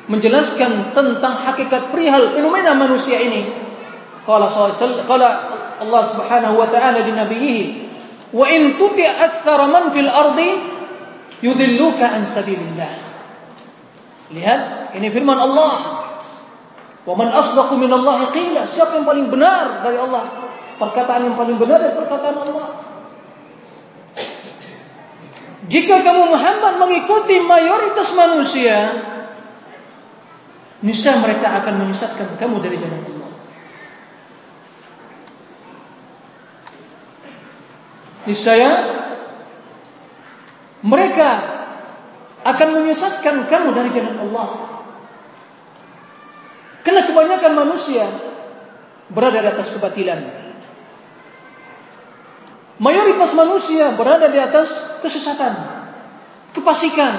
[0.08, 3.48] Menjelaskan tentang hakikat perihal fenomena manusia ini.
[4.28, 4.52] Qala
[5.08, 5.30] qala
[5.80, 7.60] Allah Subhanahu wa taala di nabiyhi,
[8.36, 10.78] "Wa in tuti' aktsara man fil ardi
[11.42, 12.92] yudilluka an sabilillah.
[14.34, 14.62] Lihat,
[14.98, 16.04] ini firman Allah.
[17.08, 18.68] Wa man asdaqu min Allah qila?
[18.68, 20.47] Siapa yang paling benar dari Allah?
[20.78, 22.68] Perkataan yang paling benar dari perkataan Allah.
[25.68, 28.94] Jika kamu Muhammad mengikuti mayoritas manusia,
[30.80, 33.32] niscaya mereka akan menyesatkan kamu dari jalan Allah.
[38.30, 38.72] Niscaya
[40.88, 41.30] mereka
[42.48, 44.48] akan menyesatkan kamu dari jalan Allah.
[46.88, 48.08] Karena kebanyakan manusia
[49.12, 50.47] berada di atas kebatilan.
[52.78, 54.70] Mayoritas manusia berada di atas
[55.02, 55.54] kesesatan,
[56.54, 57.14] kepasikan.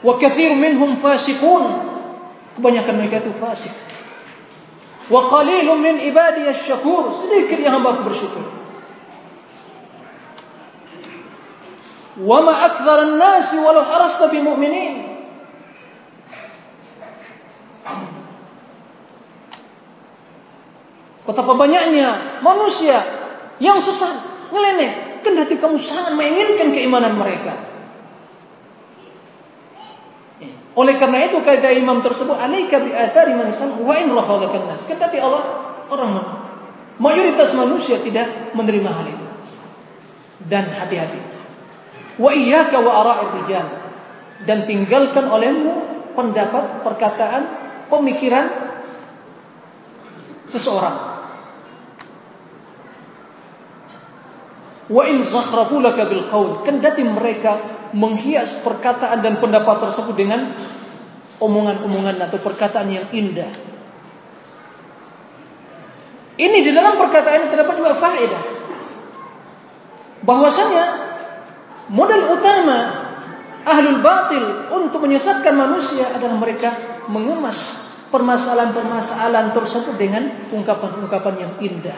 [0.00, 1.64] Wa kathir minhum fasiqun.
[2.56, 3.72] Kebanyakan mereka itu fasik.
[5.12, 7.20] Wa qalilun min ibadiyasy syakur.
[7.20, 8.44] Sedikit yang hamba bersyukur.
[12.16, 15.16] Wa ma aktsara nasi walau harasta bimu'minin.
[21.26, 23.02] Betapa banyaknya manusia
[23.58, 27.76] yang sesat, nyeleneh, kendati kamu sangat menginginkan keimanan mereka.
[30.76, 33.48] Oleh karena itu kata imam tersebut, "Alaika bi athari man
[33.80, 35.42] wa in rafadaka nas." Kendati Allah
[35.88, 36.20] orang
[37.00, 39.26] mayoritas manusia tidak menerima hal itu.
[40.44, 41.20] Dan hati-hati.
[42.20, 43.66] Wa iyyaka wa ara'ir rijal.
[44.44, 45.74] Dan tinggalkan olehmu
[46.12, 47.42] pendapat, perkataan,
[47.88, 48.46] pemikiran
[50.44, 51.15] seseorang.
[54.86, 56.62] Wa in zakhrafu laka bil qaul.
[56.62, 57.58] Kendati mereka
[57.94, 60.54] menghias perkataan dan pendapat tersebut dengan
[61.42, 63.50] omongan-omongan atau perkataan yang indah.
[66.36, 68.42] Ini di dalam perkataan ini terdapat juga faedah.
[70.26, 71.06] Bahwasanya
[71.86, 72.78] Modal utama
[73.62, 74.42] ahlul batil
[74.74, 76.74] untuk menyesatkan manusia adalah mereka
[77.06, 81.94] mengemas permasalahan-permasalahan tersebut dengan ungkapan-ungkapan yang indah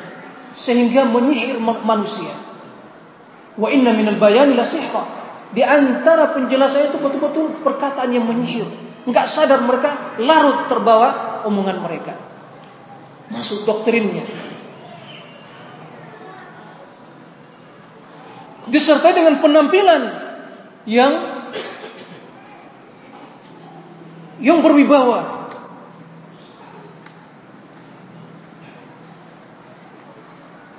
[0.52, 2.47] sehingga menyihir manusia.
[3.58, 5.02] Wa inna minal bayani la sihra.
[5.50, 8.68] Di antara penjelasan itu betul-betul perkataan yang menyihir.
[9.08, 12.14] Enggak sadar mereka larut terbawa omongan mereka.
[13.28, 14.24] Masuk doktrinnya.
[18.68, 20.02] disertai dengan penampilan
[20.84, 21.12] yang
[24.38, 25.37] yang berwibawa.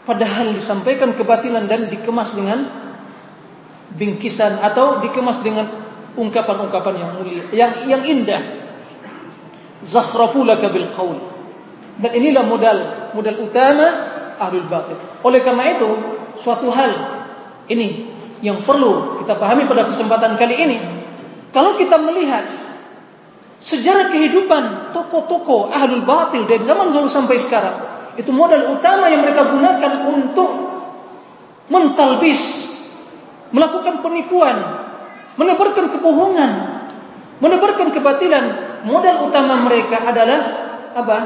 [0.09, 2.65] Padahal disampaikan kebatilan dan dikemas dengan
[3.93, 5.69] bingkisan atau dikemas dengan
[6.17, 8.41] ungkapan-ungkapan yang mulia, yang yang indah.
[9.85, 11.13] Zakhrafulaka bil qaul.
[12.01, 12.77] Dan inilah modal
[13.13, 13.85] modal utama
[14.41, 14.97] ahlul batil.
[15.21, 15.89] Oleh karena itu,
[16.41, 16.89] suatu hal
[17.69, 18.09] ini
[18.41, 20.77] yang perlu kita pahami pada kesempatan kali ini.
[21.53, 22.49] Kalau kita melihat
[23.61, 29.47] sejarah kehidupan tokoh-tokoh ahlul batil dari zaman dulu sampai sekarang, Itu modal utama yang mereka
[29.47, 30.51] gunakan untuk
[31.71, 32.67] mentalbis,
[33.55, 34.59] melakukan penipuan,
[35.39, 36.51] menebarkan kebohongan,
[37.39, 38.45] menebarkan kebatilan.
[38.83, 40.39] Modal utama mereka adalah
[40.99, 41.17] apa?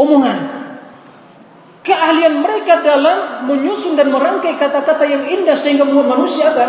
[0.00, 0.38] Omongan.
[1.84, 6.66] Keahlian mereka dalam menyusun dan merangkai kata-kata yang indah sehingga membuat manusia apa?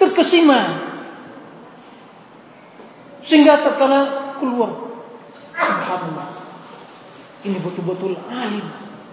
[0.00, 0.87] Terkesima.
[3.28, 4.72] Sehingga terkala keluar.
[5.52, 6.32] Subhanallah.
[7.44, 8.64] Ini betul-betul alim.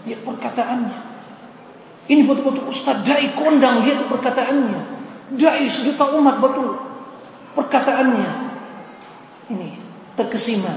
[0.08, 1.00] Lihat perkataannya.
[2.08, 4.82] Ini betul-betul ustaz dai kondang lihat perkataannya.
[5.36, 6.80] Dai sejuta umat betul
[7.60, 8.32] perkataannya.
[9.52, 9.70] Ini
[10.16, 10.72] terkesima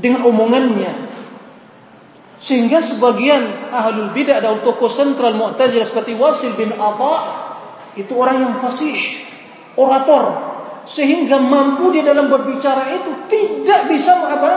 [0.00, 1.04] dengan omongannya.
[2.38, 7.44] Sehingga sebagian ahlul bidah atau tokoh sentral Mu'tazilah seperti Wasil bin Atha
[7.98, 8.94] itu orang yang fasih,
[9.74, 10.47] orator,
[10.88, 14.52] sehingga mampu dia dalam berbicara itu tidak bisa apa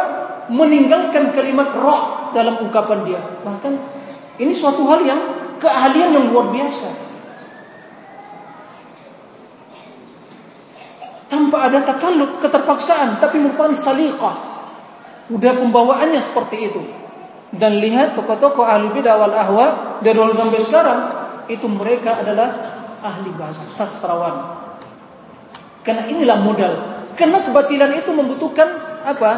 [0.47, 3.19] meninggalkan kalimat roh dalam ungkapan dia.
[3.43, 3.73] Bahkan
[4.39, 5.19] ini suatu hal yang
[5.59, 7.11] keahlian yang luar biasa.
[11.27, 14.35] Tanpa ada takalluf, keterpaksaan, tapi merupakan saliqah.
[15.31, 16.83] Udah pembawaannya seperti itu.
[17.51, 19.67] Dan lihat tokoh-tokoh ahli bidah wal ahwa
[19.99, 20.99] dari dulu sampai sekarang
[21.51, 22.51] itu mereka adalah
[23.03, 24.60] ahli bahasa sastrawan.
[25.81, 26.73] Karena inilah modal.
[27.17, 28.69] Karena kebatilan itu membutuhkan
[29.01, 29.31] apa?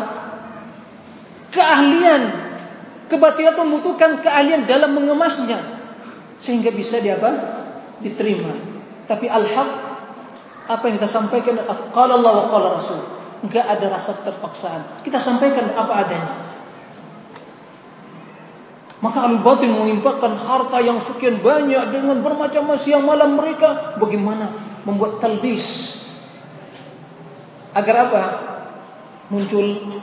[1.52, 2.24] Keahlian.
[3.08, 5.60] Kebatilan itu membutuhkan keahlian dalam mengemasnya
[6.44, 7.32] sehingga bisa dia apa?
[8.04, 8.52] diterima.
[9.08, 9.70] Tapi al-haq
[10.68, 11.56] apa yang kita sampaikan
[11.96, 13.00] qala Allah wa qala Rasul.
[13.44, 15.04] Enggak ada rasa terpaksaan.
[15.08, 16.36] Kita sampaikan apa adanya.
[19.00, 24.48] Maka al-batin mengimpakan harta yang sekian banyak dengan bermacam-macam siang malam mereka bagaimana
[24.84, 25.96] membuat talbis
[27.74, 28.24] agar apa?
[29.34, 30.00] Muncul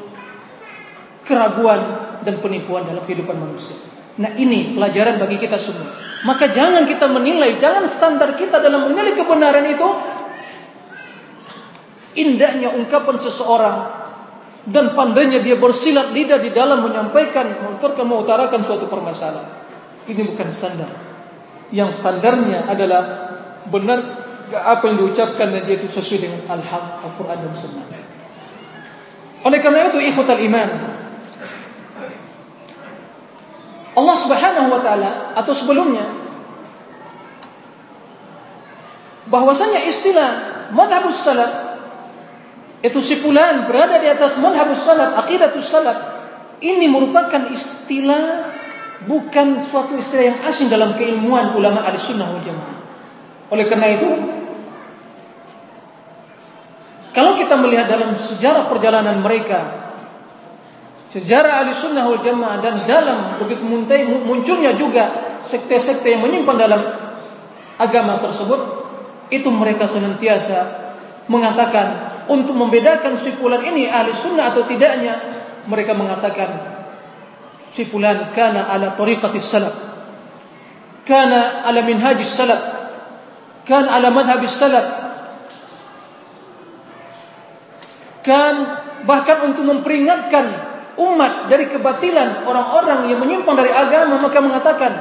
[1.25, 1.81] keraguan
[2.27, 3.79] dan penipuan dalam kehidupan manusia.
[4.19, 5.89] Nah ini pelajaran bagi kita semua.
[6.27, 9.89] Maka jangan kita menilai, jangan standar kita dalam menilai kebenaran itu
[12.19, 13.79] indahnya ungkapan seseorang
[14.69, 19.49] dan pandainya dia bersilat lidah di dalam menyampaikan, mengutarkan, mengutarakan suatu permasalahan.
[20.05, 20.91] Ini bukan standar.
[21.73, 23.03] Yang standarnya adalah
[23.71, 24.01] benar
[24.55, 27.87] apa yang diucapkan dan dia itu sesuai dengan al-haq, Al-Quran dan Sunnah.
[29.47, 30.69] Oleh karena itu, ikhwatal iman,
[33.97, 36.07] Allah Subhanahu wa taala atau sebelumnya
[39.27, 40.31] bahwasanya istilah
[40.71, 41.53] madhabus salaf
[42.81, 45.99] itu si fulan berada di atas madhabus salaf, aqidatus salaf
[46.63, 48.53] ini merupakan istilah
[49.05, 52.77] bukan suatu istilah yang asing dalam keilmuan ulama Ahlussunnah wal Jamaah.
[53.51, 54.09] Oleh karena itu
[57.11, 59.91] kalau kita melihat dalam sejarah perjalanan mereka
[61.11, 63.67] sejarah ahli sunnah wal jamaah dan dalam begitu
[64.23, 65.11] munculnya juga
[65.43, 66.81] sekte-sekte yang menyimpan dalam
[67.81, 68.61] agama tersebut
[69.35, 70.59] itu mereka senantiasa
[71.27, 75.19] mengatakan untuk membedakan si fulan ini ahli sunnah atau tidaknya
[75.67, 76.51] mereka mengatakan
[77.75, 79.75] si fulan kana ala tariqatis salaf
[81.07, 82.63] kana ala minhajis salaf
[83.67, 85.10] kana ala madhabis salaf
[88.21, 88.55] kan
[89.09, 94.93] bahkan untuk memperingatkan umat dari kebatilan orang-orang yang menyimpang dari agama maka mengatakan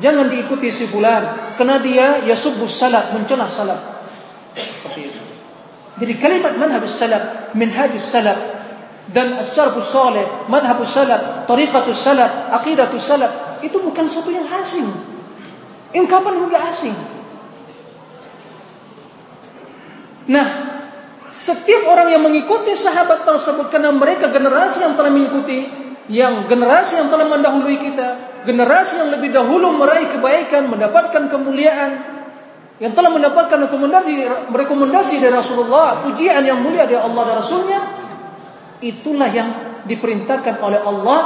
[0.00, 3.80] jangan diikuti si fulan karena dia yasubbus salat mencela salat.
[4.56, 5.20] Seperti itu.
[6.00, 8.38] Jadi kalimat manhaj salaf minhaj salaf
[9.12, 14.88] dan as-salafus salih madhabus salaf tariqatus salaf aqidatus salaf itu bukan sesuatu yang asing.
[15.92, 16.96] Ungkapan enggak asing.
[20.32, 20.71] Nah
[21.42, 25.66] setiap orang yang mengikuti sahabat tersebut karena mereka generasi yang telah mengikuti,
[26.06, 31.90] yang generasi yang telah mendahului kita, generasi yang lebih dahulu meraih kebaikan, mendapatkan kemuliaan,
[32.78, 34.22] yang telah mendapatkan rekomendasi
[34.54, 37.80] rekomendasi dari Rasulullah, pujian yang mulia dari Allah dan Rasulnya,
[38.78, 41.20] itulah yang diperintahkan oleh Allah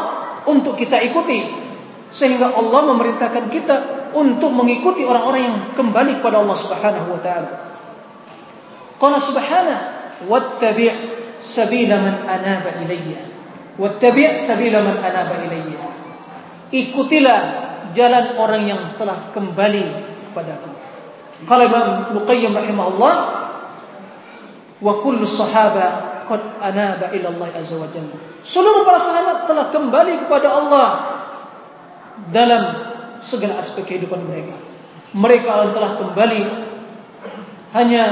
[0.48, 1.68] untuk kita ikuti.
[2.08, 3.76] Sehingga Allah memerintahkan kita
[4.16, 7.50] untuk mengikuti orang-orang yang kembali kepada Allah Subhanahu wa taala.
[8.96, 10.92] Qala subhanahu wattabi'
[11.36, 13.20] sabila man anaba ilayya.
[13.76, 15.84] Wattabi' sabila man anaba ilayya.
[16.72, 17.40] Ikutilah
[17.92, 19.84] jalan orang yang telah kembali
[20.32, 20.70] kepadaku.
[21.44, 23.14] Qala Imam Luqayyim rahimahullah
[24.80, 28.16] wa kullu sahaba qad anaba ila Allah azza wa jalla.
[28.40, 30.88] Seluruh para sahabat telah kembali kepada Allah
[32.32, 32.62] dalam
[33.20, 34.56] segala aspek kehidupan mereka.
[35.16, 36.40] Mereka telah kembali
[37.76, 38.04] hanya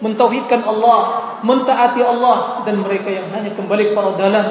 [0.00, 1.00] mentauhidkan Allah,
[1.40, 4.46] mentaati Allah dan mereka yang hanya kembali kepada dalam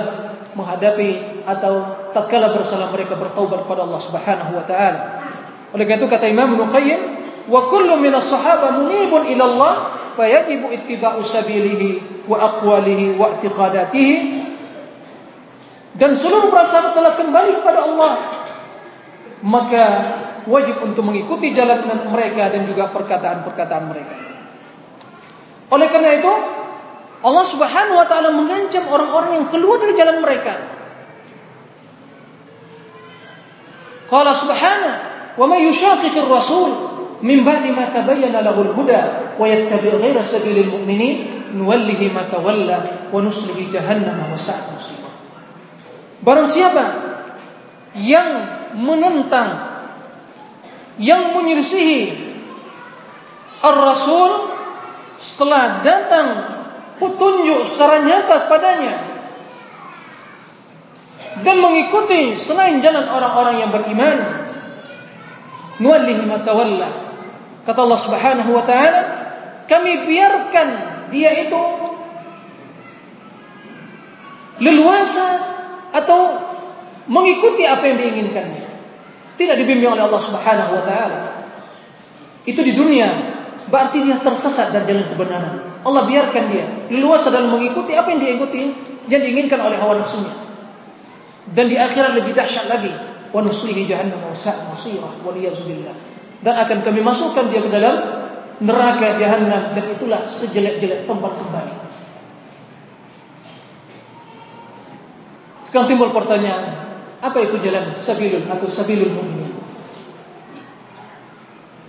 [0.56, 1.84] menghadapi atau
[2.16, 5.02] tatkala bersalah mereka bertaubat kepada Allah Subhanahu wa taala.
[5.76, 7.02] Oleh karena itu kata Imam Nuqayyim,
[7.52, 9.74] wa kullu min as-sahaba munibun ila Allah
[10.16, 14.16] fayajibu ittiba'u sabilihi wa aqwalihi wa i'tiqadatihi
[15.96, 18.14] dan seluruh para telah kembali kepada Allah
[19.46, 19.84] maka
[20.50, 24.25] wajib untuk mengikuti jalan mereka dan juga perkataan-perkataan mereka.
[25.74, 26.34] Oleh karena itu,
[27.26, 30.76] Allah Subhanahu wa taala mengancam orang-orang yang keluar dari jalan mereka.
[34.06, 34.94] Qala subhanahu
[35.36, 36.72] wa may yushaqiqir rasul
[37.26, 43.18] min ba'di ma tabayyana lahu al-huda wa yattabi' ghayra sabilil mu'minin nuwallihi ma tawalla wa
[43.18, 45.14] nuslihi jahannam wa sa'at musibah.
[46.22, 46.84] Barang siapa
[47.98, 48.30] yang
[48.78, 49.74] menentang
[51.02, 52.24] yang menyelisihi
[53.66, 54.45] Ar-Rasul
[55.26, 56.28] setelah datang
[57.02, 58.96] petunjuk secara nyata padanya
[61.42, 64.18] dan mengikuti selain jalan orang-orang yang beriman.
[67.66, 69.02] Kata Allah Subhanahu wa taala
[69.66, 70.68] kami biarkan
[71.10, 71.64] dia itu
[74.62, 75.28] leluasa
[75.92, 76.20] atau
[77.12, 78.64] mengikuti apa yang diinginkannya.
[79.36, 81.20] Tidak dibimbing oleh Allah Subhanahu wa taala.
[82.48, 83.35] Itu di dunia
[83.70, 85.54] berarti dia tersesat dari jalan kebenaran.
[85.86, 88.74] Allah biarkan dia leluasa dalam mengikuti apa yang dia ikuti,
[89.10, 90.34] yang diinginkan oleh hawa nafsunya.
[91.46, 92.90] Dan di akhirat lebih dahsyat lagi,
[93.30, 94.34] wa nuslihi jahannam wa
[95.30, 95.94] waliyazubillah.
[96.42, 97.96] Dan akan kami masukkan dia ke dalam
[98.62, 101.76] neraka jahannam dan itulah sejelek-jelek tempat kembali.
[105.70, 106.66] Sekarang timbul pertanyaan,
[107.20, 109.54] apa itu jalan sabilul atau sabilul mu'minin?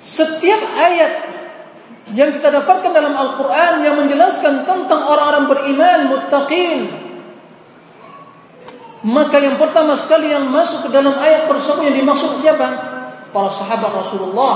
[0.02, 1.35] Setiap ayat
[2.14, 6.86] yang kita dapatkan dalam Al-Quran yang menjelaskan tentang orang-orang beriman, muttaqin.
[9.06, 12.66] Maka yang pertama sekali yang masuk ke dalam ayat tersebut yang dimaksud siapa?
[13.34, 14.54] Para sahabat Rasulullah,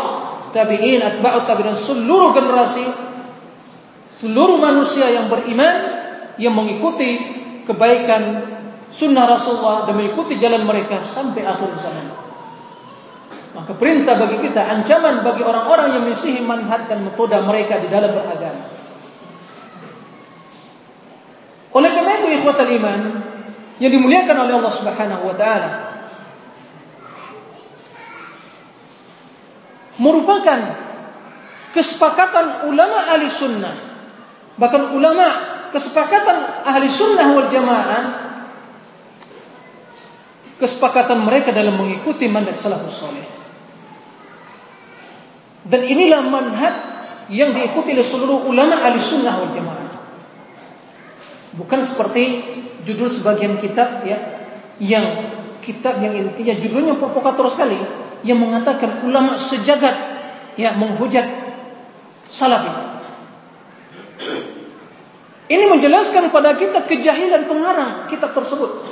[0.55, 2.87] tabi'in, atba'ut tabi'in, seluruh generasi,
[4.23, 5.75] seluruh manusia yang beriman,
[6.39, 7.19] yang mengikuti
[7.67, 8.47] kebaikan
[8.95, 12.30] sunnah Rasulullah dan mengikuti jalan mereka sampai akhir zaman.
[13.51, 18.15] Maka perintah bagi kita, ancaman bagi orang-orang yang mengisihi manhaj dan metode mereka di dalam
[18.15, 18.81] beragama.
[21.71, 23.01] Oleh karena itu ikhwatal iman
[23.79, 25.71] yang dimuliakan oleh Allah Subhanahu wa taala
[30.03, 30.61] merupakan
[31.71, 33.75] kesepakatan ulama ahli sunnah
[34.59, 35.27] bahkan ulama
[35.71, 38.03] kesepakatan ahli sunnah wal jamaah
[40.59, 43.40] kesepakatan mereka dalam mengikuti manhaj salafus saleh
[45.71, 46.75] dan inilah manhaj
[47.31, 49.87] yang diikuti oleh seluruh ulama ahli sunnah wal jamaah.
[51.55, 52.43] Bukan seperti
[52.83, 54.19] judul sebagian kitab ya
[54.83, 55.07] yang
[55.63, 57.79] kitab yang intinya judulnya provokator sekali
[58.27, 59.95] yang mengatakan ulama sejagat
[60.59, 61.27] ya menghujat
[62.27, 62.91] salafi.
[65.51, 68.87] Ini menjelaskan pada kita kejahilan pengarang kitab tersebut.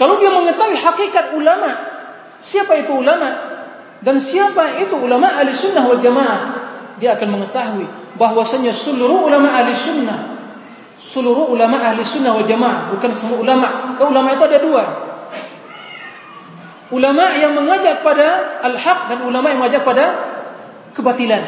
[0.00, 1.68] Kalau dia mengetahui hakikat ulama,
[2.40, 3.51] siapa itu ulama?
[4.02, 6.40] Dan siapa itu ulama ahli sunnah wal jamaah?
[6.98, 7.86] Dia akan mengetahui
[8.18, 10.32] bahwasanya seluruh ulama ahli sunnah
[11.02, 13.98] seluruh ulama ahli sunnah wal jamaah bukan semua ulama.
[13.98, 14.84] Kalau ulama itu ada dua.
[16.94, 20.04] Ulama yang mengajak pada al-haq dan ulama yang mengajak pada
[20.94, 21.42] kebatilan.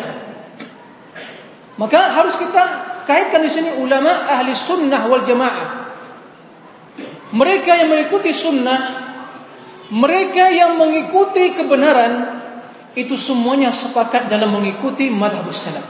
[1.78, 2.64] Maka harus kita
[3.06, 5.84] kaitkan di sini ulama ahli sunnah wal jamaah.
[7.34, 8.80] Mereka yang mengikuti sunnah,
[9.90, 12.43] mereka yang mengikuti kebenaran,
[12.94, 15.82] itu semuanya sepakat dalam mengikuti madhab salaf.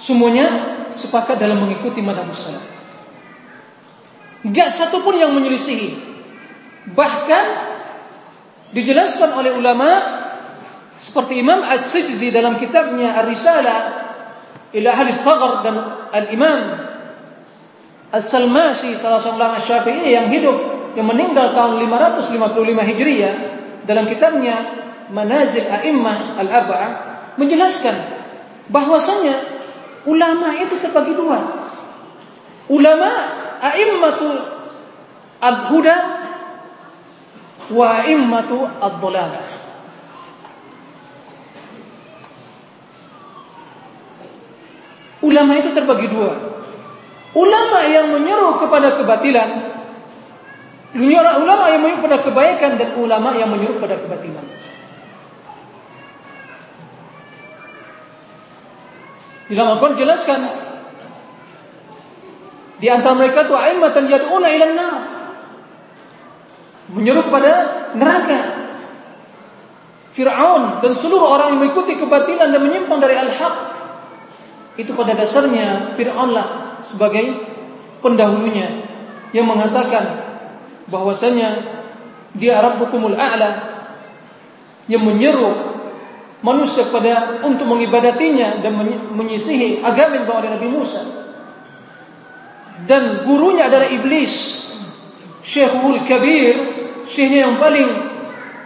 [0.00, 0.46] Semuanya
[0.88, 2.64] sepakat dalam mengikuti madhab salaf.
[4.48, 6.08] Gak satu pun yang menyelisihi.
[6.88, 7.46] Bahkan
[8.72, 9.88] dijelaskan oleh ulama
[10.96, 13.80] seperti Imam Al-Sijzi dalam kitabnya Ar-Risalah
[14.72, 15.76] ila ahli Thagr dan
[16.12, 16.60] Al-Imam
[18.08, 20.56] Al-Salmasi salah seorang ulama Syafi'i yang hidup
[20.96, 23.34] yang meninggal tahun 555 Hijriah
[23.84, 26.90] dalam kitabnya manazil a'immah al-arba'ah
[27.40, 27.94] menjelaskan
[28.68, 29.36] bahwasanya
[30.04, 31.38] ulama itu terbagi dua.
[32.68, 33.10] Ulama
[33.64, 34.28] a'immatu
[35.40, 35.96] al-huda
[37.72, 39.44] wa a'immatu ad-dhalalah.
[45.18, 46.32] Ulama itu terbagi dua.
[47.34, 49.50] Ulama yang menyeru kepada kebatilan,
[50.96, 54.46] ulama yang menyeru kepada kebaikan dan ulama yang menyeru kepada kebatilan.
[59.48, 60.40] Di dalam Al-Quran jelaskan
[62.78, 64.94] Di antara mereka itu a'immatan yad'una ila nar.
[66.94, 67.52] Menyeru kepada
[67.96, 68.40] neraka.
[70.14, 73.54] Fir'aun dan seluruh orang yang mengikuti kebatilan dan menyimpang dari al-haq.
[74.78, 77.34] Itu pada dasarnya Fir'aunlah sebagai
[77.98, 78.86] pendahulunya
[79.34, 80.22] yang mengatakan
[80.88, 81.60] bahwasanya
[82.32, 83.50] dia Rabbukumul A'la
[84.88, 85.67] yang menyeru
[86.42, 88.78] manusia pada untuk mengibadatinya dan
[89.14, 91.02] menyisihi agama yang dibawa oleh Nabi Musa.
[92.86, 94.64] Dan gurunya adalah iblis.
[95.42, 96.54] Syekhul Kabir,
[97.08, 97.88] syekhnya yang paling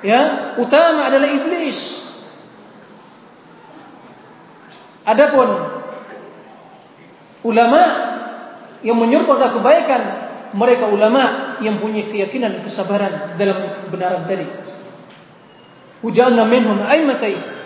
[0.05, 2.03] ya, utama adalah iblis.
[5.03, 5.49] Adapun
[7.43, 7.83] ulama
[8.83, 10.03] yang menyuruh pada kebaikan,
[10.53, 13.57] mereka ulama yang punya keyakinan dan kesabaran dalam
[13.89, 14.47] kebenaran tadi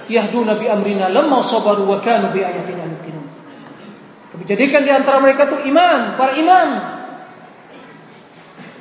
[0.07, 3.26] yahduna bi amrina lamma sabaru wa kanu bi ayatina yuqinun.
[4.32, 6.68] Kami di antara mereka itu iman, para imam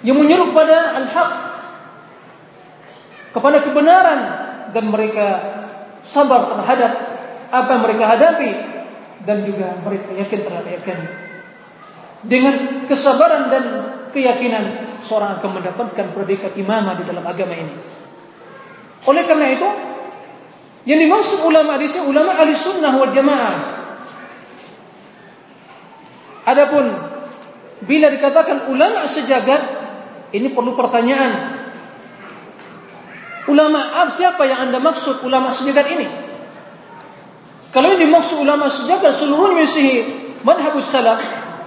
[0.06, 1.32] yang menyuruh pada al-haq
[3.34, 4.20] kepada kebenaran
[4.70, 5.26] dan mereka
[6.06, 6.92] sabar terhadap
[7.50, 8.52] apa yang mereka hadapi
[9.26, 10.98] dan juga mereka yakin terhadap yakin.
[12.26, 13.64] Dengan kesabaran dan
[14.14, 17.76] keyakinan seorang akan mendapatkan predikat imamah di dalam agama ini.
[19.06, 19.70] Oleh karena itu,
[20.86, 23.58] yang dimaksud ulama di sini ulama ahli sunnah wal jamaah.
[26.46, 26.86] Adapun
[27.82, 29.62] bila dikatakan ulama sejagat,
[30.30, 31.58] ini perlu pertanyaan.
[33.50, 36.08] Ulama siapa yang anda maksud ulama sejagat ini?
[37.74, 40.06] Kalau ini dimaksud ulama sejagat seluruhnya misi
[40.46, 41.22] madhabus salaf,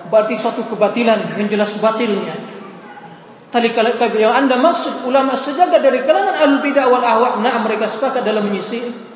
[0.08, 2.38] berarti suatu kebatilan yang jelas batilnya.
[3.48, 7.88] Tadi kalau yang anda maksud ulama sejagat dari kalangan al bidah wal ahwa, nah mereka
[7.90, 9.07] sepakat dalam menyisi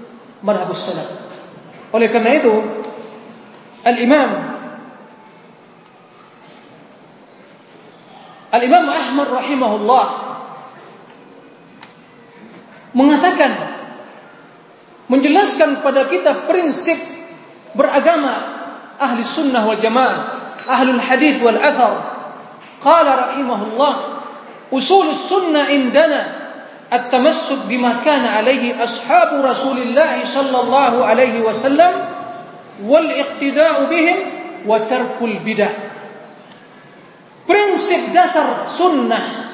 [1.92, 2.54] Oleh karena itu,
[3.82, 4.30] al Imam
[8.52, 10.06] al Imam Ahmad rahimahullah
[12.92, 13.52] mengatakan
[15.08, 17.00] menjelaskan pada kita prinsip
[17.72, 18.34] beragama
[19.00, 20.18] ahli sunnah wal jamaah,
[20.68, 21.94] ahlul hadis wal athar.
[22.82, 24.12] Qala rahimahullah
[24.72, 26.41] أصول السنة عندنا
[26.92, 30.58] التمسك بما كان عليه أصحاب رسول الله صلى
[31.08, 31.92] alaihi wasallam
[32.84, 34.18] wal والاقتداء بهم
[34.68, 35.72] وترك البدع bidah.
[37.48, 39.50] Prinsip dasar sunnah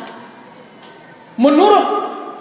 [1.39, 1.87] menurut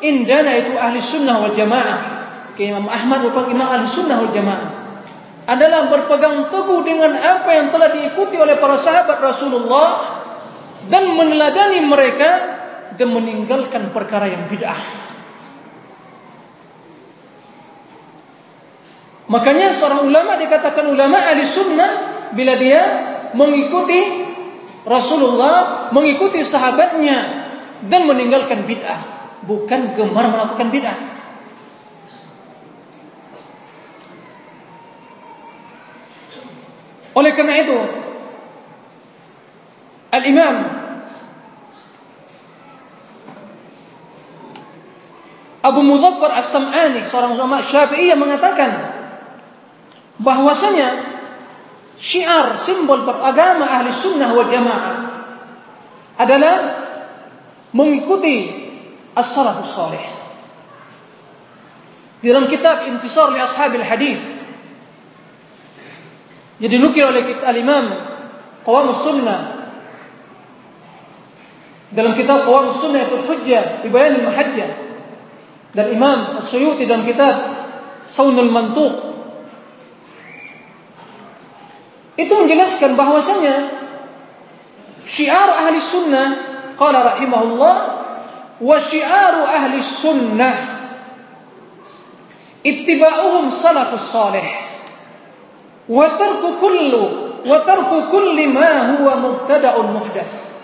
[0.02, 2.18] indana itu ahli sunnah wal jamaah.
[2.58, 4.78] Imam Ahmad merupakan imam ahli sunnah wal jamaah
[5.48, 10.20] adalah berpegang teguh dengan apa yang telah diikuti oleh para sahabat Rasulullah
[10.92, 12.57] dan meneladani mereka
[12.98, 14.82] dan meninggalkan perkara yang bid'ah.
[19.28, 21.92] Makanya seorang ulama dikatakan ulama ahli sunnah
[22.34, 22.82] bila dia
[23.36, 24.26] mengikuti
[24.88, 27.18] Rasulullah, mengikuti sahabatnya
[27.86, 29.00] dan meninggalkan bid'ah,
[29.44, 31.00] bukan gemar melakukan bid'ah.
[37.18, 37.80] Oleh karena itu,
[40.14, 40.77] Al-Imam
[45.68, 48.72] Abu Mudhaffar As-Sam'ani seorang ulama Syafi'i yang mengatakan
[50.16, 50.96] bahwasanya
[52.00, 54.96] syiar simbol beragama ahli sunnah wal jamaah
[56.16, 56.56] adalah
[57.76, 58.48] mengikuti
[59.12, 60.06] as-salafus salih.
[62.18, 64.22] Di dalam kitab Intisar li Ashabil Hadis
[66.58, 67.94] yang dinukil oleh al-Imam
[68.66, 69.42] Qawamus Sunnah
[71.94, 74.87] dalam kitab Qawamus Sunnah itu hujjah di al-mahajjah
[75.78, 77.38] dan Imam Suyuti dalam kitab
[78.10, 79.14] Saunul Mantuq.
[82.18, 83.56] Itu menjelaskan bahwasanya
[85.06, 86.28] syiar ahli sunnah
[86.74, 87.76] qala rahimahullah
[88.58, 90.56] wa syiaru ahli sunnah
[92.66, 94.50] ittiba'uhum salafus salih
[95.86, 97.04] wa tarku kullu
[97.46, 100.58] wa tarku kulli ma huwa mubtada'un muhdas.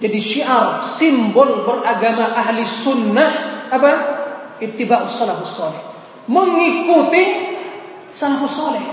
[0.00, 3.30] Jadi syiar simbol beragama ahli sunnah
[3.68, 4.21] apa
[4.62, 5.82] ittiba'us salafus salih.
[6.30, 7.24] Mengikuti
[8.14, 8.84] salafus salih.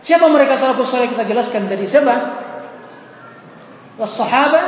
[0.00, 2.14] Siapa mereka salafus salih kita jelaskan tadi siapa?
[3.98, 4.64] Was-sahabah,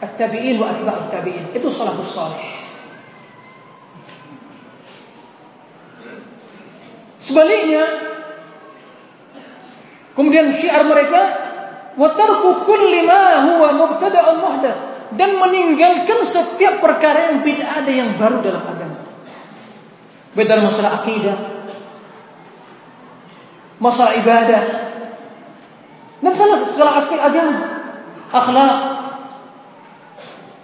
[0.00, 1.52] at-tabi'in wa atba'ut tabi'in.
[1.52, 2.62] Itu salafus salih.
[7.22, 7.84] Sebaliknya
[10.18, 11.22] kemudian syiar mereka
[11.94, 14.78] wa tarku kulli ma huwa mubtada'un muhdath
[15.14, 18.91] dan meninggalkan setiap perkara yang bid'ah ada yang baru dalam agama.
[20.36, 21.34] بدل مصر عقيدة
[23.80, 24.60] مصر عبادة.
[26.22, 27.52] نعم، نفس سغلا عسبي أجام
[28.30, 28.76] أخلاق.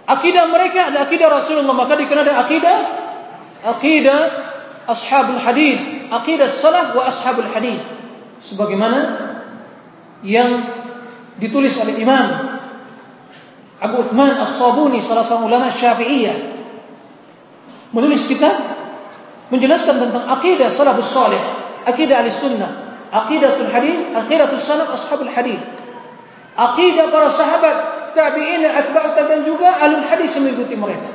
[0.09, 1.73] عقيدة مريكة لأقيدة رسول الله.
[1.73, 2.75] ما قد يكون هذا عقيدة؟
[3.65, 4.17] عقيدة
[4.89, 5.79] أصحاب الحديث.
[6.11, 7.81] عقيدة الصلاة وأصحاب الحديث.
[8.39, 9.19] Sebagaimana
[10.23, 10.63] yang
[11.35, 12.27] ditulis oleh Imam
[13.83, 16.39] Abu Uthman As-Sabuni salah seorang ulama Syafi'iyah.
[17.91, 18.78] Menulis kitab
[19.49, 21.41] menjelaskan tentang akidah salafus salih,
[21.85, 22.71] akidah ahli sunnah,
[23.09, 25.61] aqidatul hadis, aqidatul salaf ashabul hadis.
[26.59, 27.75] Aqidah para sahabat,
[28.11, 31.07] tabi'in, atba'ut dan juga alul hadis mengikuti mereka.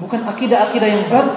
[0.00, 1.32] Bukan akidah-akidah yang baru.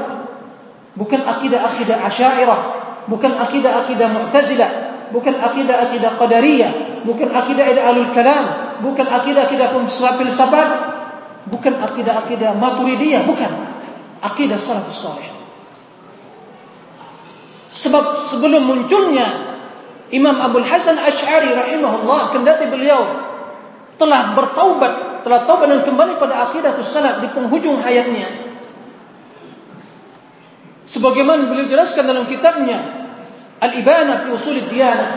[0.95, 2.59] Bukan akidah-akidah asyairah.
[3.05, 4.72] Bukan akidah-akidah mu'tazilah.
[5.11, 6.72] Bukan akidah-akidah qadariyah.
[7.03, 8.45] Bukan akidah-akidah alul kalam.
[8.80, 9.76] Bukan akidah-akidah
[10.18, 10.95] filsafat.
[11.46, 13.24] Bukan akidah-akidah maturidiyah.
[13.26, 13.52] Bukan.
[14.26, 15.30] Akidah salafus salih.
[17.76, 19.28] Sebab sebelum munculnya
[20.14, 23.04] Imam Abdul Hasan Ash'ari rahimahullah kendati beliau
[24.00, 28.32] telah bertaubat, telah taubat dan kembali pada akidah salaf di penghujung hayatnya.
[30.86, 32.78] Sebagaimana beliau jelaskan dalam kitabnya
[33.58, 35.12] Al-Ibana fi Usul Diyanah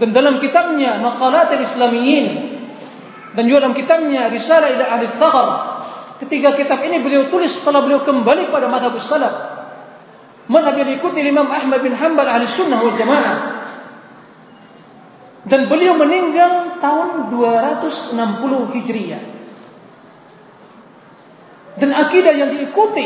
[0.00, 2.55] dan dalam kitabnya Maqalat al-Islamiyyin
[3.36, 5.48] dan juga dalam kitabnya Risalah ila Ahli Thaghar.
[6.16, 9.34] Ketiga kitab ini beliau tulis setelah beliau kembali pada madhab salaf.
[10.48, 13.36] Madhab yang diikuti Imam Ahmad bin Hanbal ahli sunnah wal jamaah.
[15.44, 18.16] Dan beliau meninggal tahun 260
[18.80, 19.22] Hijriah.
[21.76, 23.04] Dan akidah yang diikuti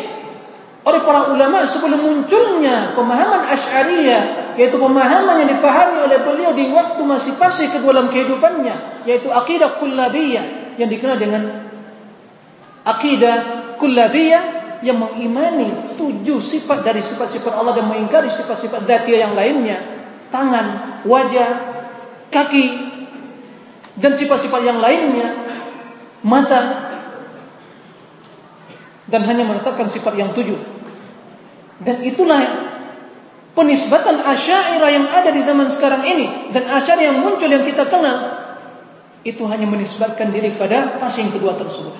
[0.87, 4.23] oleh para ulama sebelum munculnya pemahaman Asy'ariyah
[4.59, 9.79] yaitu pemahaman yang dipahami oleh beliau di waktu masih fase kedua dalam kehidupannya yaitu akidah
[9.79, 11.71] kullabiyah yang dikenal dengan
[12.87, 13.37] akidah
[13.77, 19.79] kullabiyah yang mengimani tujuh sifat dari sifat-sifat Allah dan mengingkari sifat-sifat dzatiyah yang lainnya.
[20.33, 21.51] Tangan, wajah,
[22.33, 22.67] kaki
[24.01, 25.37] dan sifat-sifat yang lainnya.
[26.21, 26.93] Mata
[29.09, 30.57] dan hanya menetapkan sifat yang tujuh.
[31.81, 32.70] Dan itulah
[33.55, 38.41] penisbatan asyairah yang ada di zaman sekarang ini dan asyairah yang muncul yang kita kenal
[39.27, 41.93] itu hanya menisbatkan diri pada pasing kedua tersebut.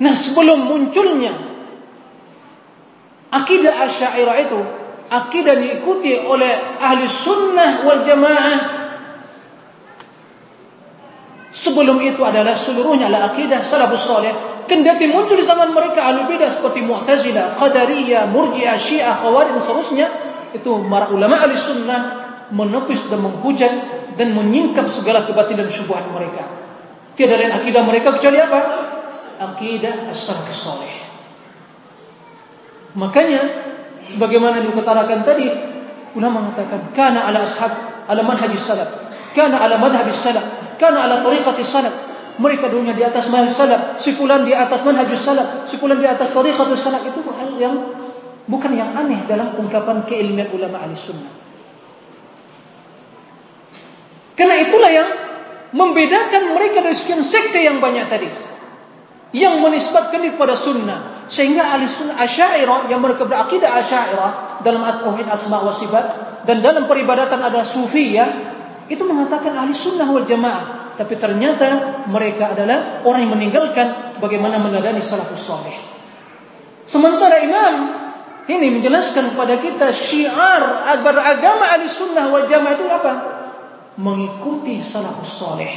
[0.00, 1.36] Nah sebelum munculnya
[3.28, 4.60] akidah asyairah itu
[5.12, 8.58] akidah diikuti oleh ahli sunnah wal jamaah
[11.52, 14.32] sebelum itu adalah seluruhnya adalah akidah salafus saleh
[14.70, 20.06] kendati muncul di zaman mereka ahli bidah seperti mu'tazilah qadariyah murji'ah syiah khawarij dan seterusnya
[20.54, 22.00] itu para ulama ahli sunnah
[22.54, 23.72] menepis dan menghujat
[24.14, 26.46] dan menyingkap segala kebatilan syubhat mereka.
[27.18, 28.60] Tiada lain akidah mereka kecuali apa?
[29.40, 30.62] Akidah as-salafus
[32.94, 33.42] makanya
[34.10, 35.46] sebagaimana dikatakan tadi
[36.18, 37.70] ulama mengatakan kana ala ashab
[38.10, 38.90] ala manhaj salaf
[39.30, 40.42] kana ala madhhab salaf
[40.74, 42.09] kana ala tariqati salaf
[42.40, 46.08] mereka dunia di atas manhaj salaf si fulan di atas manhaj salaf si fulan di
[46.08, 47.76] atas tariqatul salaf itu hal yang
[48.48, 51.30] bukan yang aneh dalam ungkapan keilmuan ulama ahli sunnah.
[54.34, 55.08] Karena itulah yang
[55.76, 58.28] membedakan mereka dari sekian sekte yang banyak tadi
[59.36, 61.28] yang menisbatkan diri pada sunnah.
[61.30, 66.04] Sehingga ahli sunnah asyairah yang mereka berakidah asyairah dalam tauhid asma wa sifat
[66.48, 68.26] dan dalam peribadatan ada sufi ya
[68.90, 70.98] itu mengatakan ahli sunnah wal jamaah.
[70.98, 75.78] Tapi ternyata mereka adalah orang yang meninggalkan bagaimana menadani salafus saleh.
[76.84, 77.74] Sementara imam
[78.50, 83.12] ini menjelaskan kepada kita syiar beragama ahli sunnah wal jamaah itu apa?
[83.96, 85.72] Mengikuti salafus saleh.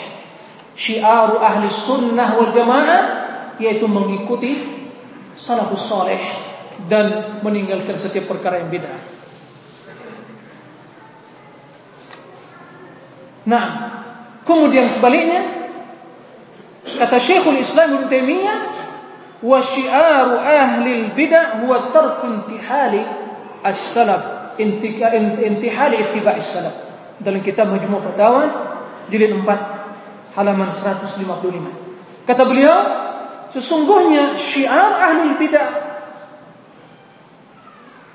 [0.74, 3.02] Syiar ahli sunnah wal jamaah
[3.62, 4.58] yaitu mengikuti
[5.38, 6.20] salafus saleh
[6.90, 9.13] dan meninggalkan setiap perkara yang beda.
[13.44, 13.66] Nah,
[14.48, 15.44] kemudian sebaliknya
[17.00, 18.60] kata Syekhul Islam Ibnu Taimiyah
[19.44, 23.04] wa syiaru ahli bidah huwa tarku intihali
[23.64, 24.56] as-salaf.
[24.60, 26.76] Intihali ittiba' as-salaf.
[27.20, 28.44] Dalam kitab Majmu' Fatawa
[29.08, 33.04] jilid 4 halaman 155 kata beliau
[33.54, 35.70] Sesungguhnya syiar ahli bid'ah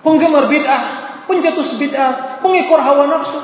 [0.02, 0.82] penggemar bid'ah,
[1.30, 3.38] pencetus bid'ah, pengikor hawa nafsu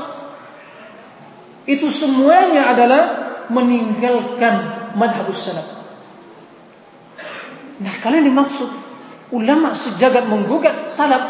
[1.64, 3.02] itu semuanya adalah
[3.48, 5.68] meninggalkan madhabus salaf.
[7.80, 8.70] Nah, kalian dimaksud
[9.34, 11.24] ulama sejagat menggugat salaf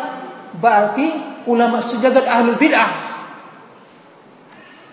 [0.58, 1.10] berarti
[1.46, 2.92] ulama sejagat ahli bid'ah.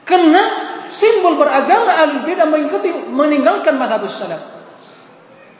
[0.05, 0.41] Karena
[0.87, 4.41] simbol beragama ahli bid'ah mengikuti meninggalkan madhabus salaf.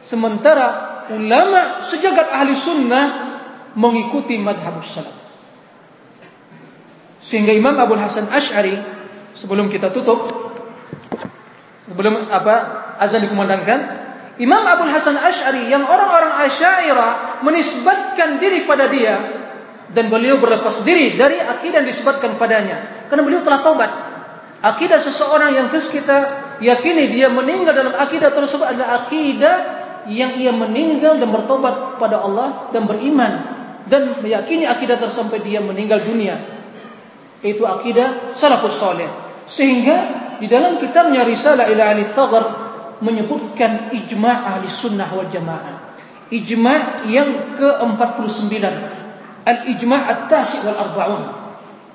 [0.02, 0.68] Sementara
[1.14, 3.06] ulama sejagat ahli sunnah
[3.76, 5.18] mengikuti madhabus salaf.
[7.22, 9.01] Sehingga Imam Abu Hasan Ash'ari
[9.36, 10.28] sebelum kita tutup
[11.88, 12.56] sebelum apa
[13.04, 14.02] azan dikumandangkan
[14.40, 19.20] Imam Abu Hasan Ash'ari yang orang-orang Asy'ariyah menisbatkan diri pada dia
[19.92, 23.06] dan beliau berlepas diri dari akidah yang disebutkan padanya.
[23.12, 23.92] Karena beliau telah taubat.
[24.66, 26.32] Akidah seseorang yang terus kita
[26.64, 29.56] yakini dia meninggal dalam akidah tersebut adalah akidah
[30.10, 33.62] yang ia meninggal dan bertobat pada Allah dan beriman.
[33.86, 36.61] Dan meyakini akidah tersebut dia meninggal dunia
[37.45, 39.09] itu akidah salafus saleh.
[39.47, 39.97] Sehingga
[40.43, 42.45] di dalam kitabnya Risalah ila ahli Thagar
[43.01, 45.97] menyebutkan ijma' ahli sunnah wal jamaah.
[46.33, 48.55] Ijma' yang ke-49.
[49.47, 51.23] Al-ijma' at-tasi' wal arba'un.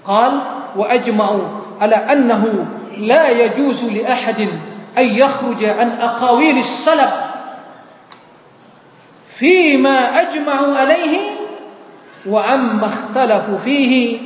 [0.07, 0.33] Qal
[0.71, 1.41] wa ajma'u
[1.83, 2.63] ala annahu
[3.03, 4.55] la yajuzu li ahadin
[4.95, 7.31] an yakhruja an aqawil as-salaf
[9.41, 11.17] فيما أجمعوا عليه
[12.29, 14.19] وعما اختلفوا فيه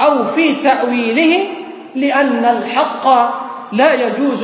[0.00, 1.32] أو في تأويله
[1.94, 3.06] لأن الحق
[3.72, 4.42] لا يجوز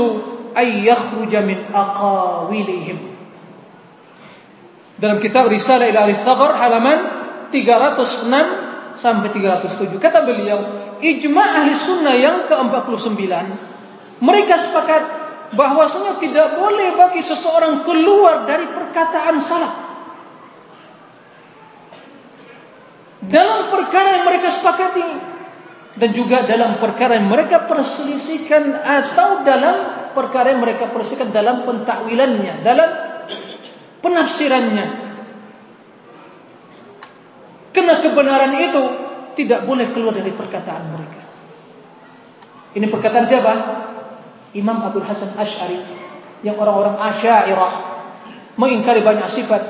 [0.59, 2.99] أن يخرج من أقاويلهم
[5.01, 6.99] dalam kitab Risalah ila Al-Thaghar halaman
[7.49, 10.61] 306 sampai 307 kata beliau
[11.01, 13.25] ijma ahli sunnah yang ke-49
[14.21, 15.03] mereka sepakat
[15.57, 19.73] bahwasanya tidak boleh bagi seseorang keluar dari perkataan salah
[23.25, 25.09] dalam perkara yang mereka sepakati
[25.96, 29.76] dan juga dalam perkara yang mereka perselisihkan atau dalam
[30.12, 32.90] perkara yang mereka perselisihkan dalam pentakwilannya, dalam
[34.04, 34.86] penafsirannya.
[37.72, 38.84] Karena kebenaran itu
[39.36, 41.22] tidak boleh keluar dari perkataan mereka.
[42.76, 43.54] Ini perkataan siapa?
[44.56, 45.80] Imam Abu Hasan Ash'ari
[46.44, 47.74] yang orang-orang Asy'ariyah
[48.56, 49.64] mengingkari banyak sifat.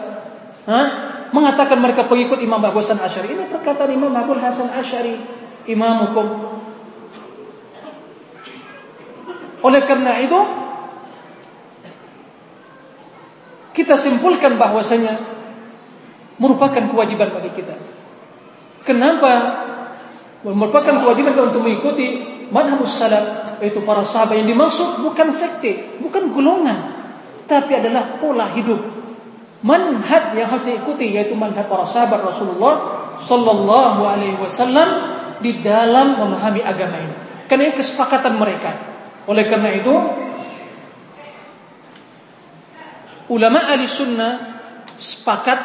[0.70, 0.88] Hah?
[1.34, 3.34] Mengatakan mereka pengikut Imam Abu Hasan Ash'ari.
[3.34, 6.28] Ini perkataan Imam Abu Hasan Ash'ari imamukum.
[9.66, 10.40] Oleh karena itu
[13.74, 15.18] kita simpulkan bahwasanya
[16.38, 17.76] merupakan kewajiban bagi kita.
[18.86, 19.66] Kenapa?
[20.46, 22.22] Merupakan kewajiban untuk mengikuti
[22.54, 26.78] madhabus salaf yaitu para sahabat yang dimaksud bukan sekte, bukan golongan,
[27.50, 28.78] tapi adalah pola hidup.
[29.66, 32.76] Manhaj yang harus diikuti yaitu manhaj para sahabat Rasulullah
[33.26, 37.16] sallallahu alaihi wasallam di dalam memahami agama ini.
[37.46, 38.72] Karena ini kesepakatan mereka.
[39.26, 39.94] Oleh karena itu,
[43.30, 44.34] ulama ahli sunnah
[44.94, 45.60] sepakat,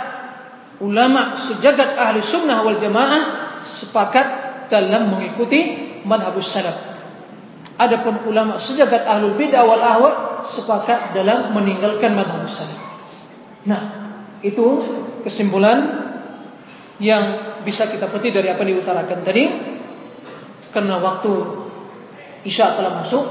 [0.81, 3.23] ulama sejagat ahli sunnah wal jamaah
[3.65, 4.27] sepakat
[4.73, 6.77] dalam mengikuti madhabus salaf.
[7.81, 10.11] Adapun ulama sejagat ahlul bid'ah wal ahwa
[10.45, 12.81] sepakat dalam meninggalkan madhabus salaf.
[13.65, 13.83] Nah,
[14.41, 14.85] itu
[15.25, 16.09] kesimpulan
[17.01, 19.45] yang bisa kita petik dari apa yang diutarakan tadi
[20.71, 21.33] karena waktu
[22.41, 23.25] Isya telah masuk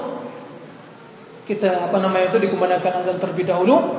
[1.50, 3.98] kita apa namanya itu dikumandangkan azan terlebih dahulu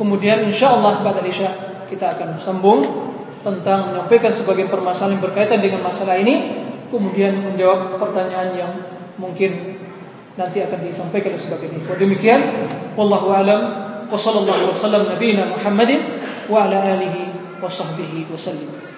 [0.00, 1.50] kemudian insya Allah pada Isya
[1.86, 2.82] kita akan sambung
[3.42, 8.72] tentang menyampaikan sebagian permasalahan yang berkaitan dengan masalah ini kemudian menjawab pertanyaan yang
[9.18, 9.78] mungkin
[10.36, 11.80] nanti akan disampaikan sebagai ini.
[11.84, 12.40] Demikian
[12.96, 13.60] wallahu alam
[14.08, 16.00] wa sallallahu wasallam nabiyina Muhammadin
[16.48, 18.91] wa ala alihi wa sahbihi wasallam.